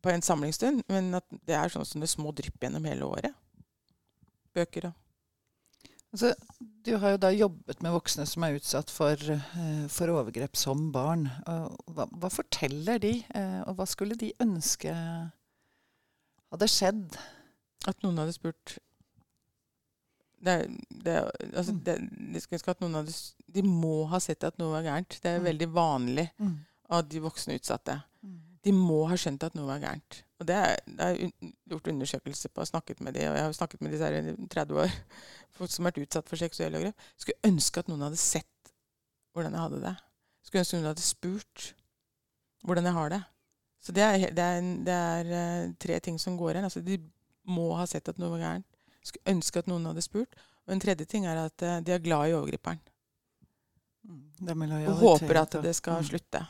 på 0.00 0.12
en 0.12 0.22
samlingsstund, 0.22 0.82
men 0.88 1.14
at 1.18 1.26
det 1.46 1.56
er 1.56 1.72
sånn 1.72 1.84
som 1.84 2.00
det 2.00 2.08
små 2.08 2.32
drypp 2.32 2.62
gjennom 2.62 2.86
hele 2.88 3.08
året. 3.08 3.36
Bøker 4.56 4.88
og 4.88 4.99
Altså, 6.12 6.32
du 6.84 6.96
har 6.98 7.12
jo 7.14 7.18
da 7.22 7.28
jobbet 7.30 7.82
med 7.84 7.92
voksne 7.94 8.24
som 8.26 8.42
er 8.42 8.56
utsatt 8.58 8.90
for, 8.90 9.14
eh, 9.14 9.84
for 9.92 10.10
overgrep 10.10 10.56
som 10.58 10.88
barn. 10.92 11.28
Hva, 11.46 12.08
hva 12.10 12.30
forteller 12.34 12.98
de, 12.98 13.12
eh, 13.34 13.60
og 13.66 13.76
hva 13.78 13.86
skulle 13.86 14.16
de 14.18 14.32
ønske 14.42 14.90
hadde 16.50 16.68
skjedd? 16.68 17.14
At 17.86 18.02
noen 18.02 18.18
hadde 18.18 18.34
spurt 18.34 18.78
det, 20.42 20.56
det, 21.04 21.14
altså, 21.54 21.72
Mm. 21.76 21.84
det, 21.84 21.94
de, 22.32 22.40
skulle 22.40 22.70
at 22.74 22.80
noen 22.80 22.94
hadde, 22.94 23.14
de 23.52 23.62
må 23.62 24.06
ha 24.08 24.18
sett 24.18 24.42
at 24.44 24.58
noe 24.58 24.72
var 24.72 24.82
gærent. 24.82 25.20
Det 25.22 25.26
er 25.34 25.38
Mm. 25.38 25.44
veldig 25.46 25.68
vanlig 25.72 26.30
av 26.90 27.08
de 27.08 27.20
voksne 27.20 27.54
utsatte. 27.60 28.02
De 28.64 28.72
må 28.76 29.06
ha 29.08 29.16
skjønt 29.16 29.42
at 29.46 29.54
noe 29.56 29.66
var 29.70 29.80
gærent. 29.80 30.18
Og 30.40 30.46
det 30.48 30.56
er, 30.56 30.76
det 30.86 31.06
er 31.06 31.18
un- 31.26 31.52
gjort 31.68 31.86
undersøkelser 31.92 32.52
på, 32.52 32.64
snakket 32.68 33.00
med 33.00 33.14
de, 33.16 33.22
og 33.30 33.36
jeg 33.36 33.44
har 33.46 33.52
snakket 33.56 33.80
med 33.84 33.92
disse 33.94 34.04
her 34.04 34.18
i 34.32 34.34
30 34.52 34.80
år, 34.84 34.90
folk 35.56 35.70
som 35.72 35.84
har 35.84 35.92
vært 35.92 36.02
utsatt 36.06 36.28
for 36.28 36.40
seksuelle 36.40 36.76
overgrep. 36.80 37.06
Skulle 37.20 37.50
ønske 37.52 37.80
at 37.80 37.88
noen 37.88 38.04
hadde 38.04 38.20
sett 38.20 38.72
hvordan 39.32 39.56
jeg 39.56 39.64
hadde 39.64 39.80
det. 39.86 39.94
Skulle 40.44 40.64
ønske 40.64 40.76
noen 40.80 40.90
hadde 40.90 41.04
spurt 41.06 41.66
hvordan 42.66 42.84
jeg 42.90 42.96
har 42.98 43.08
det. 43.14 43.22
Så 43.80 43.92
det 43.96 44.02
er, 44.04 44.18
det 44.36 44.44
er, 44.44 44.70
det 44.84 44.94
er 44.94 45.32
eh, 45.40 45.72
tre 45.80 45.96
ting 46.04 46.18
som 46.20 46.36
går 46.36 46.52
igjen. 46.58 46.66
Altså, 46.68 46.82
de 46.84 46.98
må 47.48 47.70
ha 47.78 47.86
sett 47.88 48.08
at 48.12 48.18
noe 48.20 48.34
var 48.34 48.42
gærent. 48.44 48.66
Skulle 49.00 49.32
ønske 49.32 49.62
at 49.62 49.70
noen 49.72 49.86
hadde 49.88 50.02
spurt. 50.04 50.34
Og 50.68 50.74
en 50.74 50.82
tredje 50.84 51.06
ting 51.08 51.24
er 51.24 51.46
at 51.46 51.64
eh, 51.64 51.78
de 51.86 51.94
er 51.96 52.02
glad 52.04 52.28
i 52.28 52.34
overgriperen. 52.36 52.80
Det 54.40 54.56
Og 54.56 55.00
håper 55.00 55.40
at 55.40 55.56
det 55.64 55.72
skal 55.76 56.00
Mm. 56.00 56.04
slutte. 56.10 56.40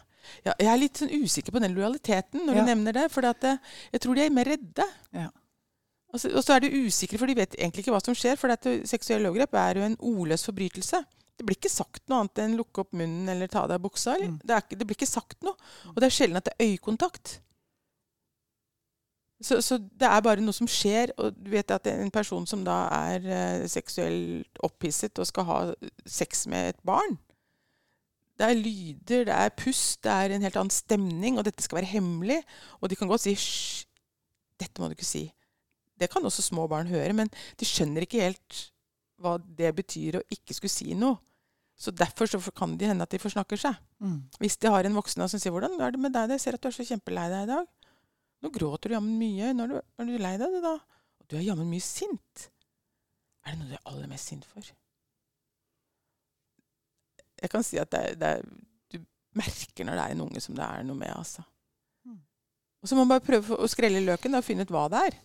Ja, 0.46 0.54
jeg 0.58 0.68
er 0.72 0.80
litt 0.80 1.00
sånn 1.00 1.12
usikker 1.22 1.54
på 1.54 1.62
den 1.62 1.74
lojaliteten 1.76 2.44
når 2.46 2.56
Ja. 2.56 2.64
du 2.64 2.70
nevner 2.70 2.92
det. 2.96 3.06
For 3.12 3.24
eh, 3.24 3.56
jeg 3.92 4.00
tror 4.00 4.14
de 4.18 4.24
er 4.26 4.30
mer 4.34 4.44
redde. 4.50 4.86
Ja. 5.16 5.28
Og 6.12 6.18
så, 6.20 6.30
og 6.34 6.42
så 6.42 6.56
er 6.56 6.64
de 6.64 6.72
usikre, 6.86 7.18
for 7.18 7.26
de 7.30 7.36
vet 7.38 7.54
egentlig 7.54 7.84
ikke 7.84 7.92
hva 7.94 8.02
som 8.04 8.14
skjer. 8.18 8.36
For 8.40 8.50
at 8.50 8.66
eh, 8.66 8.80
seksuelle 8.88 9.30
overgrep 9.30 9.54
er 9.54 9.78
jo 9.80 9.86
en 9.86 9.98
ordløs 10.00 10.44
forbrytelse. 10.48 11.04
Det 11.40 11.46
blir 11.48 11.56
ikke 11.56 11.72
sagt 11.72 12.02
noe 12.10 12.18
annet 12.24 12.40
enn 12.42 12.56
lukke 12.58 12.82
opp 12.82 12.90
munnen 12.92 13.28
eller 13.32 13.48
ta 13.48 13.62
av 13.62 13.70
deg 13.72 13.80
buksa. 13.80 14.16
Mm. 14.20 14.40
Det, 14.44 14.56
er 14.56 14.76
det 14.76 14.86
blir 14.86 14.98
ikke 14.98 15.08
sagt 15.08 15.38
noe. 15.46 15.56
Og 15.94 15.96
det 16.02 16.10
er 16.10 16.16
sjelden 16.18 16.36
at 16.36 16.50
det 16.50 16.56
er 16.58 16.66
øyekontakt. 16.74 17.38
Så, 19.40 19.62
så 19.64 19.78
det 19.80 20.04
er 20.04 20.20
bare 20.20 20.42
noe 20.44 20.52
som 20.52 20.68
skjer. 20.68 21.14
Og 21.16 21.32
du 21.38 21.48
vet 21.54 21.70
at 21.72 21.86
en 21.88 22.10
person 22.12 22.44
som 22.46 22.64
da 22.66 22.82
er 23.08 23.24
eh, 23.24 23.64
seksuelt 23.72 24.60
opphisset 24.66 25.16
og 25.22 25.30
skal 25.30 25.48
ha 25.48 25.58
sex 26.04 26.44
med 26.50 26.74
et 26.74 26.82
barn 26.84 27.16
Det 28.40 28.46
er 28.48 28.56
lyder, 28.56 29.26
det 29.28 29.36
er 29.36 29.52
pust, 29.52 29.98
det 30.06 30.12
er 30.12 30.32
en 30.32 30.44
helt 30.46 30.56
annen 30.56 30.72
stemning, 30.72 31.36
og 31.36 31.44
dette 31.44 31.60
skal 31.60 31.82
være 31.82 31.92
hemmelig. 31.92 32.38
Og 32.80 32.88
de 32.88 32.96
kan 32.96 33.10
godt 33.10 33.26
si 33.26 33.34
'hysj, 33.34 33.84
dette 34.56 34.80
må 34.80 34.88
du 34.88 34.96
ikke 34.96 35.04
si'. 35.04 35.28
Det 36.00 36.08
kan 36.08 36.24
også 36.24 36.42
små 36.42 36.64
barn 36.66 36.88
høre, 36.88 37.12
men 37.12 37.28
de 37.60 37.68
skjønner 37.68 38.06
ikke 38.06 38.24
helt 38.24 38.60
hva 39.20 39.36
det 39.36 39.74
betyr 39.76 40.16
å 40.16 40.26
ikke 40.32 40.56
skulle 40.56 40.72
si 40.72 40.94
noe. 40.96 41.20
Så 41.76 41.92
derfor 41.92 42.28
så 42.28 42.40
kan 42.52 42.76
det 42.80 42.88
hende 42.88 43.04
at 43.04 43.12
de 43.12 43.20
forsnakker 43.20 43.60
seg. 43.60 43.76
Mm. 44.00 44.22
Hvis 44.40 44.56
de 44.60 44.72
har 44.72 44.84
en 44.84 44.96
voksen 44.96 45.28
som 45.28 45.40
sier 45.40 45.52
'Hvordan 45.52 45.80
er 45.80 45.90
det 45.92 46.00
med 46.00 46.12
deg? 46.12 46.30
Jeg 46.30 46.40
ser 46.40 46.54
at 46.54 46.62
du 46.62 46.68
er 46.68 46.76
så 46.76 46.84
kjempelei 46.84 47.28
deg 47.28 47.44
i 47.44 47.52
dag.' 47.52 47.68
'Nå 48.40 48.48
gråter 48.52 48.88
du 48.88 48.94
jammen 48.94 49.18
mye. 49.20 49.52
Når 49.52 49.66
du, 49.68 49.76
er 49.76 50.04
du 50.04 50.16
lei 50.16 50.36
deg, 50.40 50.62
da?' 50.64 50.78
'Du 51.28 51.36
er 51.36 51.44
jammen 51.44 51.68
mye 51.68 51.80
sint.' 51.80 52.48
Er 53.44 53.52
det 53.52 53.58
noe 53.58 53.68
du 53.68 53.74
er 53.74 53.88
aller 53.88 54.08
mest 54.08 54.28
sint 54.28 54.44
for? 54.44 54.60
Jeg 57.40 57.52
kan 57.52 57.64
si 57.66 57.80
at 57.80 57.90
det 57.92 58.00
er, 58.00 58.18
det 58.20 58.34
er, 58.34 58.44
du 58.92 59.00
merker 59.38 59.86
når 59.86 59.98
det 59.98 60.04
er 60.04 60.14
en 60.14 60.22
unge 60.26 60.42
som 60.44 60.58
det 60.58 60.66
er 60.66 60.86
noe 60.86 60.98
med. 60.98 61.12
altså. 61.14 61.44
Mm. 62.06 62.20
Og 62.82 62.90
så 62.90 62.96
må 62.96 63.04
man 63.04 63.16
bare 63.16 63.26
prøve 63.26 63.58
å 63.58 63.70
skrelle 63.70 64.04
løken 64.04 64.38
og 64.38 64.46
finne 64.46 64.66
ut 64.66 64.74
hva 64.74 64.86
det 64.92 65.04
er. 65.10 65.18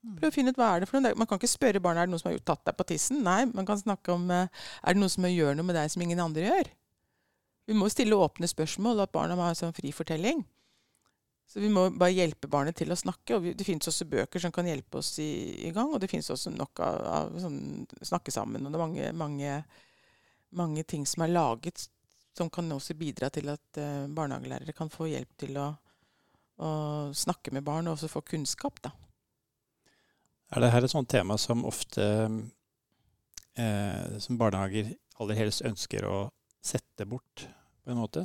Prøve 0.00 0.20
Prøv 0.20 0.30
å 0.30 0.32
finne 0.32 0.52
ut 0.54 0.60
hva 0.60 0.70
er 0.72 0.80
det 0.80 0.88
for 0.88 1.04
noe. 1.04 1.16
Man 1.18 1.28
kan 1.28 1.40
ikke 1.40 1.50
spørre 1.52 1.82
barna 1.84 2.02
er 2.02 2.08
det 2.08 2.14
noe 2.14 2.22
som 2.22 2.30
har 2.30 2.38
tatt 2.40 2.62
deg 2.64 2.76
på 2.78 2.86
tissen. 2.88 3.20
Nei, 3.26 3.42
man 3.52 3.66
kan 3.68 3.80
snakke 3.80 4.14
om 4.14 4.30
eh, 4.32 4.48
er 4.80 4.96
det 4.96 5.02
noe 5.02 5.12
som 5.12 5.26
gjør 5.28 5.58
noe 5.58 5.68
med 5.68 5.76
deg 5.76 5.92
som 5.92 6.04
ingen 6.04 6.22
andre 6.24 6.46
gjør. 6.46 6.70
Vi 7.68 7.76
må 7.76 7.90
stille 7.92 8.16
åpne 8.16 8.48
spørsmål, 8.48 8.96
og 8.96 9.04
at 9.04 9.12
barna 9.14 9.36
må 9.36 9.44
ha 9.44 9.52
en 9.52 9.58
sånn 9.58 9.76
fri 9.76 9.92
fortelling. 9.94 10.40
Så 11.50 11.60
vi 11.60 11.68
må 11.72 11.88
bare 11.98 12.14
hjelpe 12.14 12.48
barnet 12.50 12.78
til 12.78 12.94
å 12.94 12.98
snakke. 12.98 13.36
og 13.36 13.46
Det 13.58 13.66
finnes 13.66 13.90
også 13.90 14.06
bøker 14.08 14.42
som 14.42 14.52
kan 14.54 14.68
hjelpe 14.70 15.00
oss 15.02 15.16
i, 15.22 15.30
i 15.66 15.72
gang. 15.74 15.92
Og 15.92 16.00
det 16.00 16.08
finnes 16.10 16.30
også 16.30 16.52
nok 16.54 16.80
av, 16.86 16.98
av 17.10 17.38
sånn, 17.42 17.60
snakke 18.06 18.32
sammen. 18.34 18.64
Og 18.64 18.70
det 18.70 18.78
er 18.78 18.84
mange, 18.84 19.12
mange, 19.18 19.56
mange, 20.56 20.84
ting 20.84 21.06
som 21.06 21.24
er 21.24 21.34
laget 21.34 21.86
som 22.36 22.50
kan 22.50 22.72
også 22.72 22.94
bidra 22.94 23.30
til 23.34 23.50
at 23.52 23.78
uh, 23.78 24.06
barnehagelærere 24.08 24.72
kan 24.76 24.90
få 24.92 25.10
hjelp 25.10 25.32
til 25.40 25.58
å, 25.60 25.68
å, 26.62 26.70
snakke 27.16 27.52
med 27.54 27.66
barn 27.66 27.90
og 27.90 27.98
også 27.98 28.10
få 28.12 28.22
kunnskap. 28.32 28.80
da. 28.84 28.94
Er 30.54 30.64
dette 30.64 30.84
et 30.86 30.94
sånt 30.94 31.10
tema 31.10 31.36
som 31.38 31.64
ofte 31.68 32.04
eh, 33.54 34.18
som 34.18 34.38
barnehager 34.38 34.94
aller 35.22 35.38
helst 35.38 35.62
ønsker 35.66 36.06
å 36.08 36.16
sette 36.64 37.06
bort, 37.06 37.46
på 37.84 37.92
en 37.92 38.00
måte? 38.00 38.24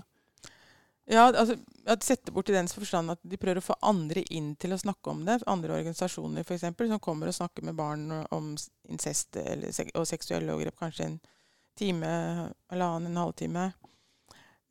Ja, 1.06 1.28
altså, 1.28 1.60
sette 2.02 2.34
bort 2.34 2.50
i 2.50 2.56
den 2.56 2.68
forstand 2.72 3.14
at 3.14 3.22
de 3.22 3.38
prøver 3.38 3.62
å 3.62 3.68
få 3.68 3.76
andre 3.86 4.24
inn 4.34 4.56
til 4.58 4.74
å 4.74 4.80
snakke 4.82 5.12
om 5.12 5.22
det. 5.28 5.38
Andre 5.46 5.76
organisasjoner 5.78 6.48
eksempel, 6.56 6.90
som 6.90 7.04
kommer 7.04 7.30
og 7.30 7.38
snakker 7.38 7.68
med 7.68 7.78
barn 7.78 8.10
om 8.34 8.56
incest 8.90 9.38
eller, 9.38 9.70
og 9.94 10.10
seksuelle 10.10 10.56
overgrep 10.56 10.82
kanskje 10.82 11.12
en 11.12 11.20
time, 11.78 12.12
halvannen, 12.72 13.12
en 13.12 13.22
halvtime. 13.22 13.66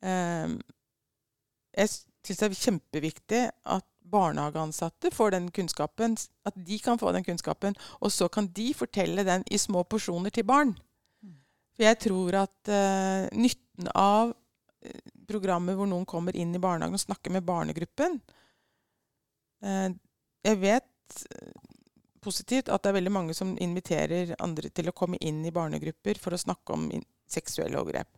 Um, 0.05 0.55
jeg 1.75 1.91
syns 1.91 2.39
det 2.39 2.47
er 2.47 2.57
kjempeviktig 2.61 3.41
at 3.75 3.87
barnehageansatte 4.05 5.11
får 5.13 5.33
den 5.33 5.49
kunnskapen, 5.53 6.15
at 6.45 6.57
de 6.67 6.79
kan 6.79 6.99
få 7.01 7.11
den 7.15 7.25
kunnskapen, 7.25 7.75
og 7.99 8.13
så 8.13 8.29
kan 8.29 8.47
de 8.53 8.69
fortelle 8.77 9.25
den 9.25 9.45
i 9.51 9.57
små 9.61 9.83
porsjoner 9.83 10.33
til 10.33 10.45
barn. 10.47 10.75
For 11.75 11.83
jeg 11.87 11.99
tror 12.05 12.41
at 12.45 12.71
uh, 12.71 13.27
nytten 13.35 13.91
av 13.91 14.31
programmet 14.31 14.41
programmer 15.25 15.77
hvor 15.77 15.89
noen 15.89 16.05
kommer 16.05 16.35
inn 16.37 16.53
i 16.55 16.61
barnehagen 16.61 16.97
og 16.97 17.01
snakker 17.01 17.33
med 17.33 17.45
barnegruppen 17.47 18.19
uh, 19.65 19.89
Jeg 20.45 20.59
vet 20.61 21.23
positivt 22.25 22.71
at 22.73 22.83
det 22.83 22.91
er 22.91 22.97
veldig 22.97 23.13
mange 23.13 23.35
som 23.37 23.53
inviterer 23.61 24.35
andre 24.43 24.71
til 24.73 24.89
å 24.89 24.95
komme 24.97 25.19
inn 25.21 25.43
i 25.45 25.53
barnegrupper 25.55 26.19
for 26.21 26.35
å 26.35 26.41
snakke 26.41 26.75
om 26.75 26.89
seksuelle 27.29 27.79
overgrep. 27.79 28.09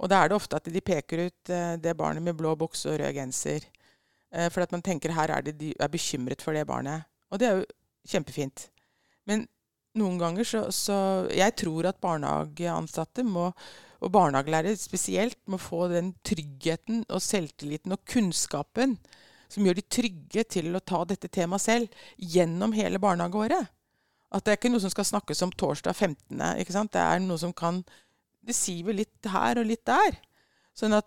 Og 0.00 0.10
da 0.10 0.20
er 0.20 0.30
det 0.30 0.36
ofte 0.36 0.58
at 0.58 0.68
de 0.72 0.82
peker 0.84 1.26
ut 1.28 1.52
det 1.80 1.96
barnet 1.96 2.24
med 2.24 2.36
blå 2.36 2.54
bukse 2.58 2.88
og 2.90 3.00
rød 3.00 3.16
genser. 3.16 3.64
For 4.52 4.64
at 4.64 4.72
man 4.72 4.84
tenker 4.84 5.12
her 5.16 5.32
er 5.34 5.44
de 5.44 5.72
er 5.74 5.92
bekymret 5.92 6.44
for 6.44 6.56
det 6.56 6.66
barnet. 6.68 7.08
Og 7.30 7.40
det 7.40 7.48
er 7.48 7.58
jo 7.58 7.66
kjempefint. 8.08 8.68
Men 9.28 9.44
noen 9.98 10.18
ganger 10.20 10.46
så, 10.46 10.64
så, 10.74 10.96
Jeg 11.34 11.56
tror 11.58 11.90
at 11.90 12.00
barnehageansatte 12.02 13.24
må, 13.26 13.50
og 14.00 14.12
barnehagelærere 14.14 14.78
spesielt 14.78 15.38
må 15.50 15.58
få 15.60 15.88
den 15.92 16.14
tryggheten 16.26 17.04
og 17.08 17.22
selvtilliten 17.24 17.96
og 17.96 18.04
kunnskapen 18.08 18.96
som 19.50 19.66
gjør 19.66 19.78
de 19.80 19.86
trygge 19.90 20.44
til 20.56 20.70
å 20.76 20.82
ta 20.82 21.02
dette 21.08 21.30
temaet 21.32 21.64
selv 21.64 22.02
gjennom 22.16 22.74
hele 22.76 23.00
barnehageåret. 23.02 23.70
At 24.30 24.46
det 24.46 24.52
er 24.52 24.60
ikke 24.60 24.70
noe 24.70 24.82
som 24.82 24.92
skal 24.92 25.08
snakkes 25.08 25.42
om 25.46 25.52
torsdag 25.58 25.96
15. 25.96 26.38
ikke 26.62 26.74
sant? 26.74 26.92
Det 26.94 27.02
er 27.02 27.22
noe 27.24 27.40
som 27.40 27.52
kan 27.52 27.82
Det 28.40 28.54
siver 28.56 28.96
litt 28.96 29.26
her 29.28 29.58
og 29.60 29.66
litt 29.68 29.82
der. 29.84 30.14
Sånn 30.72 30.94
at 30.96 31.04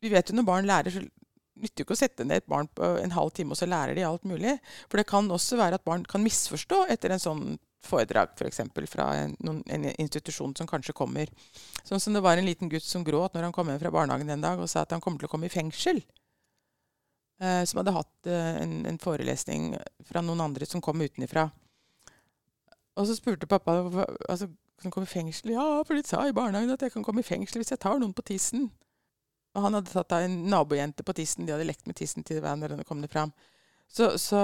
vi 0.00 0.08
vet 0.08 0.30
jo 0.30 0.36
når 0.38 0.46
barn 0.48 0.68
lærer, 0.68 0.94
så 0.94 1.02
nytter 1.02 1.76
det 1.76 1.84
ikke 1.84 1.92
å 1.92 1.98
sette 1.98 2.24
ned 2.24 2.40
et 2.40 2.48
barn 2.48 2.70
på 2.72 2.86
en 3.02 3.12
halv 3.12 3.34
time, 3.36 3.52
og 3.52 3.60
så 3.60 3.68
lærer 3.68 3.92
de 3.96 4.06
alt 4.06 4.24
mulig. 4.24 4.56
For 4.88 5.00
det 5.00 5.06
kan 5.10 5.28
også 5.30 5.58
være 5.60 5.76
at 5.76 5.84
barn 5.84 6.06
kan 6.08 6.24
misforstå 6.24 6.86
etter 6.94 7.12
en 7.12 7.22
sånn 7.22 7.44
foredrag. 7.84 8.32
For 8.38 8.88
fra 8.90 9.10
en, 9.20 9.36
en, 9.44 9.86
institusjon 10.00 10.56
som 10.56 10.68
kanskje 10.68 10.96
kommer. 10.96 11.30
Sånn 11.84 12.00
som 12.00 12.16
det 12.16 12.24
var 12.24 12.40
en 12.40 12.48
liten 12.48 12.72
gutt 12.72 12.86
som 12.86 13.04
gråt 13.04 13.36
når 13.36 13.48
han 13.48 13.56
kom 13.56 13.70
hjem 13.70 13.82
fra 13.82 13.92
barnehagen 13.94 14.32
en 14.32 14.44
dag 14.44 14.60
og 14.60 14.70
sa 14.70 14.84
at 14.84 14.96
han 14.96 15.04
kommer 15.04 15.20
til 15.20 15.28
å 15.28 15.34
komme 15.34 15.50
i 15.50 15.52
fengsel. 15.52 16.00
Eh, 17.42 17.64
som 17.66 17.80
hadde 17.80 17.96
hatt 17.96 18.28
eh, 18.30 18.56
en, 18.62 18.74
en, 18.86 18.98
forelesning 19.02 19.72
fra 20.06 20.22
noen 20.22 20.44
andre 20.44 20.68
som 20.70 20.82
kom 20.84 21.02
utenifra. 21.02 21.48
Og 22.94 23.08
så 23.08 23.16
spurte 23.18 23.48
pappa 23.50 23.80
altså, 24.30 24.46
kan 24.78 24.90
du 24.90 24.94
komme 24.94 25.08
i 25.08 25.10
fengsel. 25.10 25.54
Ja, 25.56 25.66
for 25.82 25.98
de 25.98 26.06
sa 26.06 26.22
i 26.28 26.36
barnehagen 26.36 26.70
at 26.76 26.84
jeg 26.86 26.94
kan 26.94 27.06
komme 27.06 27.24
i 27.24 27.26
fengsel 27.26 27.58
hvis 27.58 27.74
jeg 27.74 27.82
tar 27.82 27.98
noen 27.98 28.14
på 28.14 28.22
tissen. 28.30 28.68
Og 29.54 29.66
han 29.66 29.74
hadde 29.78 29.90
tatt 29.90 30.14
av 30.14 30.26
en 30.26 30.38
nabojente 30.50 31.06
på 31.06 31.16
tissen. 31.18 31.46
De 31.46 31.54
hadde 31.54 31.66
lekt 31.66 31.90
med 31.90 31.98
tissen 31.98 32.26
til 32.26 32.38
hverandre. 32.38 32.86
kom 32.86 33.02
det 33.02 33.10
fram. 33.10 33.34
Så, 33.90 34.14
så 34.18 34.38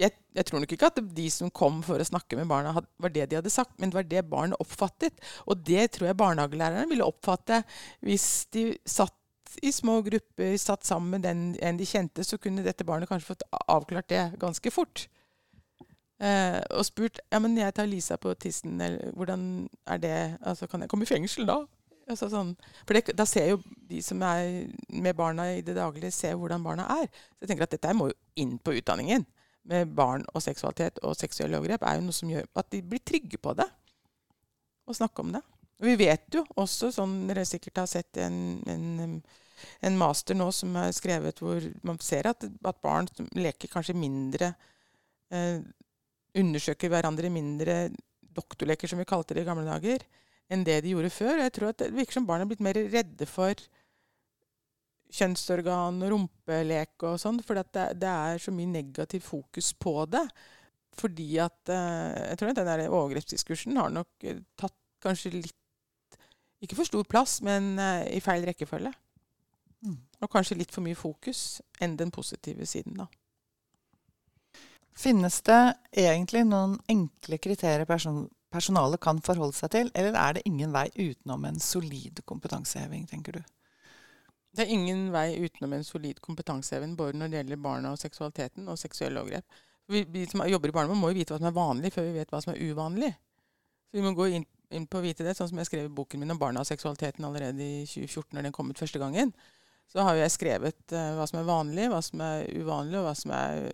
jeg, 0.00 0.14
jeg, 0.36 0.46
tror 0.46 0.62
nok 0.62 0.72
ikke 0.72 0.88
at 0.92 1.00
de 1.16 1.26
som 1.32 1.50
kom 1.52 1.80
for 1.84 2.00
å 2.00 2.06
snakke 2.06 2.38
med 2.38 2.48
barna, 2.48 2.72
had, 2.76 2.86
var 3.02 3.12
det 3.12 3.26
de 3.28 3.40
hadde 3.40 3.52
sagt, 3.52 3.74
men 3.80 3.90
det 3.90 3.98
var 3.98 4.06
det 4.08 4.22
barnet 4.30 4.60
oppfattet. 4.62 5.16
Og 5.48 5.64
det 5.64 5.90
tror 5.96 6.08
jeg 6.08 6.20
barnehagelærerne 6.20 6.88
ville 6.92 7.08
oppfatte 7.08 7.62
hvis 8.04 8.28
de 8.54 8.70
satt 8.88 9.16
i 9.62 9.72
små 9.72 10.00
grupper, 10.02 10.56
satt 10.58 10.86
sammen 10.86 11.10
med 11.16 11.22
den 11.26 11.42
en 11.62 11.78
de 11.78 11.86
kjente, 11.86 12.24
så 12.24 12.38
kunne 12.38 12.64
dette 12.64 12.86
barnet 12.86 13.08
kanskje 13.08 13.34
fått 13.34 13.46
avklart 13.68 14.08
det 14.08 14.24
ganske 14.40 14.70
fort. 14.74 15.06
Eh, 16.22 16.60
og 16.70 16.84
spurt 16.86 17.18
ja, 17.32 17.40
men 17.42 17.56
jeg 17.58 17.74
tar 17.74 17.88
Lisa 17.90 18.16
på 18.20 18.32
tissen, 18.38 18.78
eller 18.80 19.10
hvordan 19.18 19.66
er 19.90 19.98
det 19.98 20.18
altså 20.46 20.68
Kan 20.70 20.84
jeg 20.84 20.88
komme 20.92 21.02
i 21.02 21.10
fengsel 21.10 21.44
da? 21.48 21.56
Altså 22.08 22.28
sånn, 22.30 22.52
for 22.86 22.94
det, 22.94 23.16
Da 23.18 23.26
ser 23.26 23.48
jo 23.50 23.58
de 23.88 23.98
som 24.04 24.22
er 24.22 24.68
med 24.88 25.16
barna 25.18 25.48
i 25.56 25.62
det 25.64 25.74
daglige, 25.76 26.12
ser 26.14 26.36
hvordan 26.38 26.62
barna 26.64 26.86
er. 27.00 27.08
Så 27.08 27.44
jeg 27.44 27.50
tenker 27.50 27.66
at 27.66 27.74
dette 27.74 27.94
må 27.96 28.10
jo 28.12 28.18
inn 28.40 28.58
på 28.58 28.76
utdanningen. 28.78 29.26
Med 29.64 29.94
barn 29.96 30.26
og 30.34 30.44
seksualitet 30.44 31.00
og 31.02 31.16
seksuelle 31.16 31.56
overgrep 31.58 31.86
er 31.88 31.96
jo 31.96 32.04
noe 32.04 32.16
som 32.16 32.30
gjør 32.30 32.46
at 32.60 32.70
de 32.72 32.82
blir 32.84 33.00
trygge 33.00 33.40
på 33.40 33.56
det. 33.56 33.66
Og 34.84 34.96
snakke 34.98 35.24
om 35.24 35.32
det. 35.32 35.40
Vi 35.84 35.96
vet 36.00 36.38
jo 36.38 36.44
også, 36.60 36.90
sånn 36.94 37.24
dere 37.28 37.44
sikkert 37.48 37.82
har 37.82 37.90
sett 37.90 38.18
en, 38.22 38.36
en, 38.70 39.18
en, 39.84 39.98
master 40.00 40.36
nå 40.38 40.50
som 40.54 40.74
er 40.80 40.94
skrevet 40.96 41.40
hvor 41.42 41.64
man 41.86 42.00
ser 42.02 42.28
at, 42.30 42.44
at 42.44 42.82
barn 42.84 43.08
leker 43.36 43.72
kanskje 43.72 43.96
mindre 43.98 44.54
eh, 45.32 45.62
Undersøker 46.34 46.90
hverandre 46.90 47.28
mindre 47.30 47.74
doktorleker, 48.34 48.90
som 48.90 48.98
vi 48.98 49.06
kalte 49.06 49.36
det 49.36 49.44
i 49.44 49.46
gamle 49.46 49.68
dager 49.68 50.02
enn 50.50 50.64
det 50.66 50.80
de 50.82 50.92
gjorde 50.92 51.12
før. 51.14 51.38
Jeg 51.40 51.52
tror 51.54 51.70
at 51.70 51.84
Det 51.84 51.94
virker 51.94 52.18
som 52.18 52.26
barn 52.26 52.42
er 52.42 52.48
blitt 52.50 52.64
mer 52.64 52.78
redde 52.90 53.28
for 53.30 53.54
kjønnsorgan, 55.14 56.02
og 56.02 56.10
rumpelek 56.10 57.06
og 57.06 57.20
sånn, 57.22 57.38
for 57.46 57.58
det, 57.58 57.86
det, 58.00 58.10
er 58.10 58.42
så 58.42 58.54
mye 58.54 58.72
negativ 58.72 59.24
fokus 59.28 59.70
på 59.78 59.94
det. 60.10 60.24
Fordi 60.94 61.28
at 61.42 61.70
eh, 61.74 62.30
Jeg 62.30 62.38
tror 62.40 62.50
at 62.52 62.58
den 62.60 62.70
der 62.70 62.88
overgrepsdiskursen 62.90 63.78
har 63.78 63.94
nok 63.94 64.26
eh, 64.26 64.42
tatt 64.58 64.76
kanskje 65.04 65.36
litt 65.38 65.60
Ikke 66.64 66.78
for 66.78 66.88
stor 66.88 67.04
plass, 67.08 67.40
men 67.44 67.74
eh, 67.78 68.16
i 68.16 68.22
feil 68.24 68.46
rekkefølge. 68.48 68.92
Mm. 69.84 69.98
Og 70.24 70.30
kanskje 70.32 70.56
litt 70.56 70.72
for 70.72 70.84
mye 70.84 70.96
fokus 70.96 71.60
enn 71.84 71.98
den 72.00 72.12
positive 72.14 72.66
siden, 72.68 72.96
da. 73.02 73.08
Finnes 74.94 75.40
det 75.42 75.60
egentlig 75.90 76.44
noen 76.46 76.78
enkle 76.88 77.40
kriterier 77.42 77.86
person 77.88 78.28
personalet 78.54 79.02
kan 79.02 79.18
forholde 79.24 79.56
seg 79.56 79.72
til, 79.74 79.90
eller 79.98 80.14
er 80.14 80.36
det 80.36 80.44
ingen 80.46 80.72
vei 80.74 80.86
utenom 80.94 81.42
en 81.48 81.60
solid 81.62 82.20
kompetanseheving, 82.28 83.08
tenker 83.10 83.38
du? 83.40 83.52
Det 84.54 84.62
er 84.62 84.70
ingen 84.70 85.08
vei 85.10 85.40
utenom 85.42 85.74
en 85.74 85.86
solid 85.86 86.20
kompetanseheving 86.22 86.94
både 86.98 87.18
når 87.18 87.32
det 87.32 87.40
gjelder 87.40 87.62
barna 87.64 87.90
og 87.90 87.98
seksualiteten 87.98 88.68
og 88.70 88.78
seksuelle 88.78 89.24
overgrep. 89.24 89.62
Vi, 89.90 90.04
vi, 90.08 90.22
som 90.30 90.44
jobber 90.46 90.70
i 90.70 90.76
barnevernet, 90.76 91.02
må 91.02 91.10
jo 91.10 91.18
vite 91.18 91.34
hva 91.34 91.40
som 91.42 91.50
er 91.50 91.56
vanlig, 91.56 91.90
før 91.92 92.06
vi 92.06 92.14
vet 92.20 92.30
hva 92.30 92.40
som 92.44 92.54
er 92.54 92.62
uvanlig. 92.62 93.10
Så 93.90 93.98
vi 93.98 94.04
må 94.06 94.14
gå 94.14 94.28
inn, 94.36 94.46
inn 94.74 94.88
på 94.90 95.00
å 95.00 95.04
vite 95.04 95.26
det, 95.26 95.36
sånn 95.38 95.50
som 95.50 95.60
jeg 95.60 95.70
skrev 95.70 95.88
i 95.88 95.94
boken 95.94 96.22
min 96.22 96.34
om 96.34 96.40
barna 96.40 96.62
og 96.64 96.68
seksualiteten 96.68 97.26
allerede 97.26 97.62
i 97.62 97.84
2014, 97.88 98.34
når 98.34 98.48
den 98.48 98.56
kom 98.56 98.70
ut 98.70 98.80
første 98.80 99.02
gangen. 99.02 99.32
Så 99.90 100.02
har 100.02 100.16
jo 100.16 100.22
jeg 100.24 100.34
skrevet 100.34 100.94
uh, 100.96 101.14
hva 101.18 101.26
som 101.30 101.40
er 101.40 101.48
vanlig, 101.48 101.88
hva 101.92 102.00
som 102.02 102.22
er 102.24 102.46
uvanlig, 102.56 103.00
og 103.00 103.08
hva 103.08 103.16
som 103.18 103.34
er, 103.36 103.66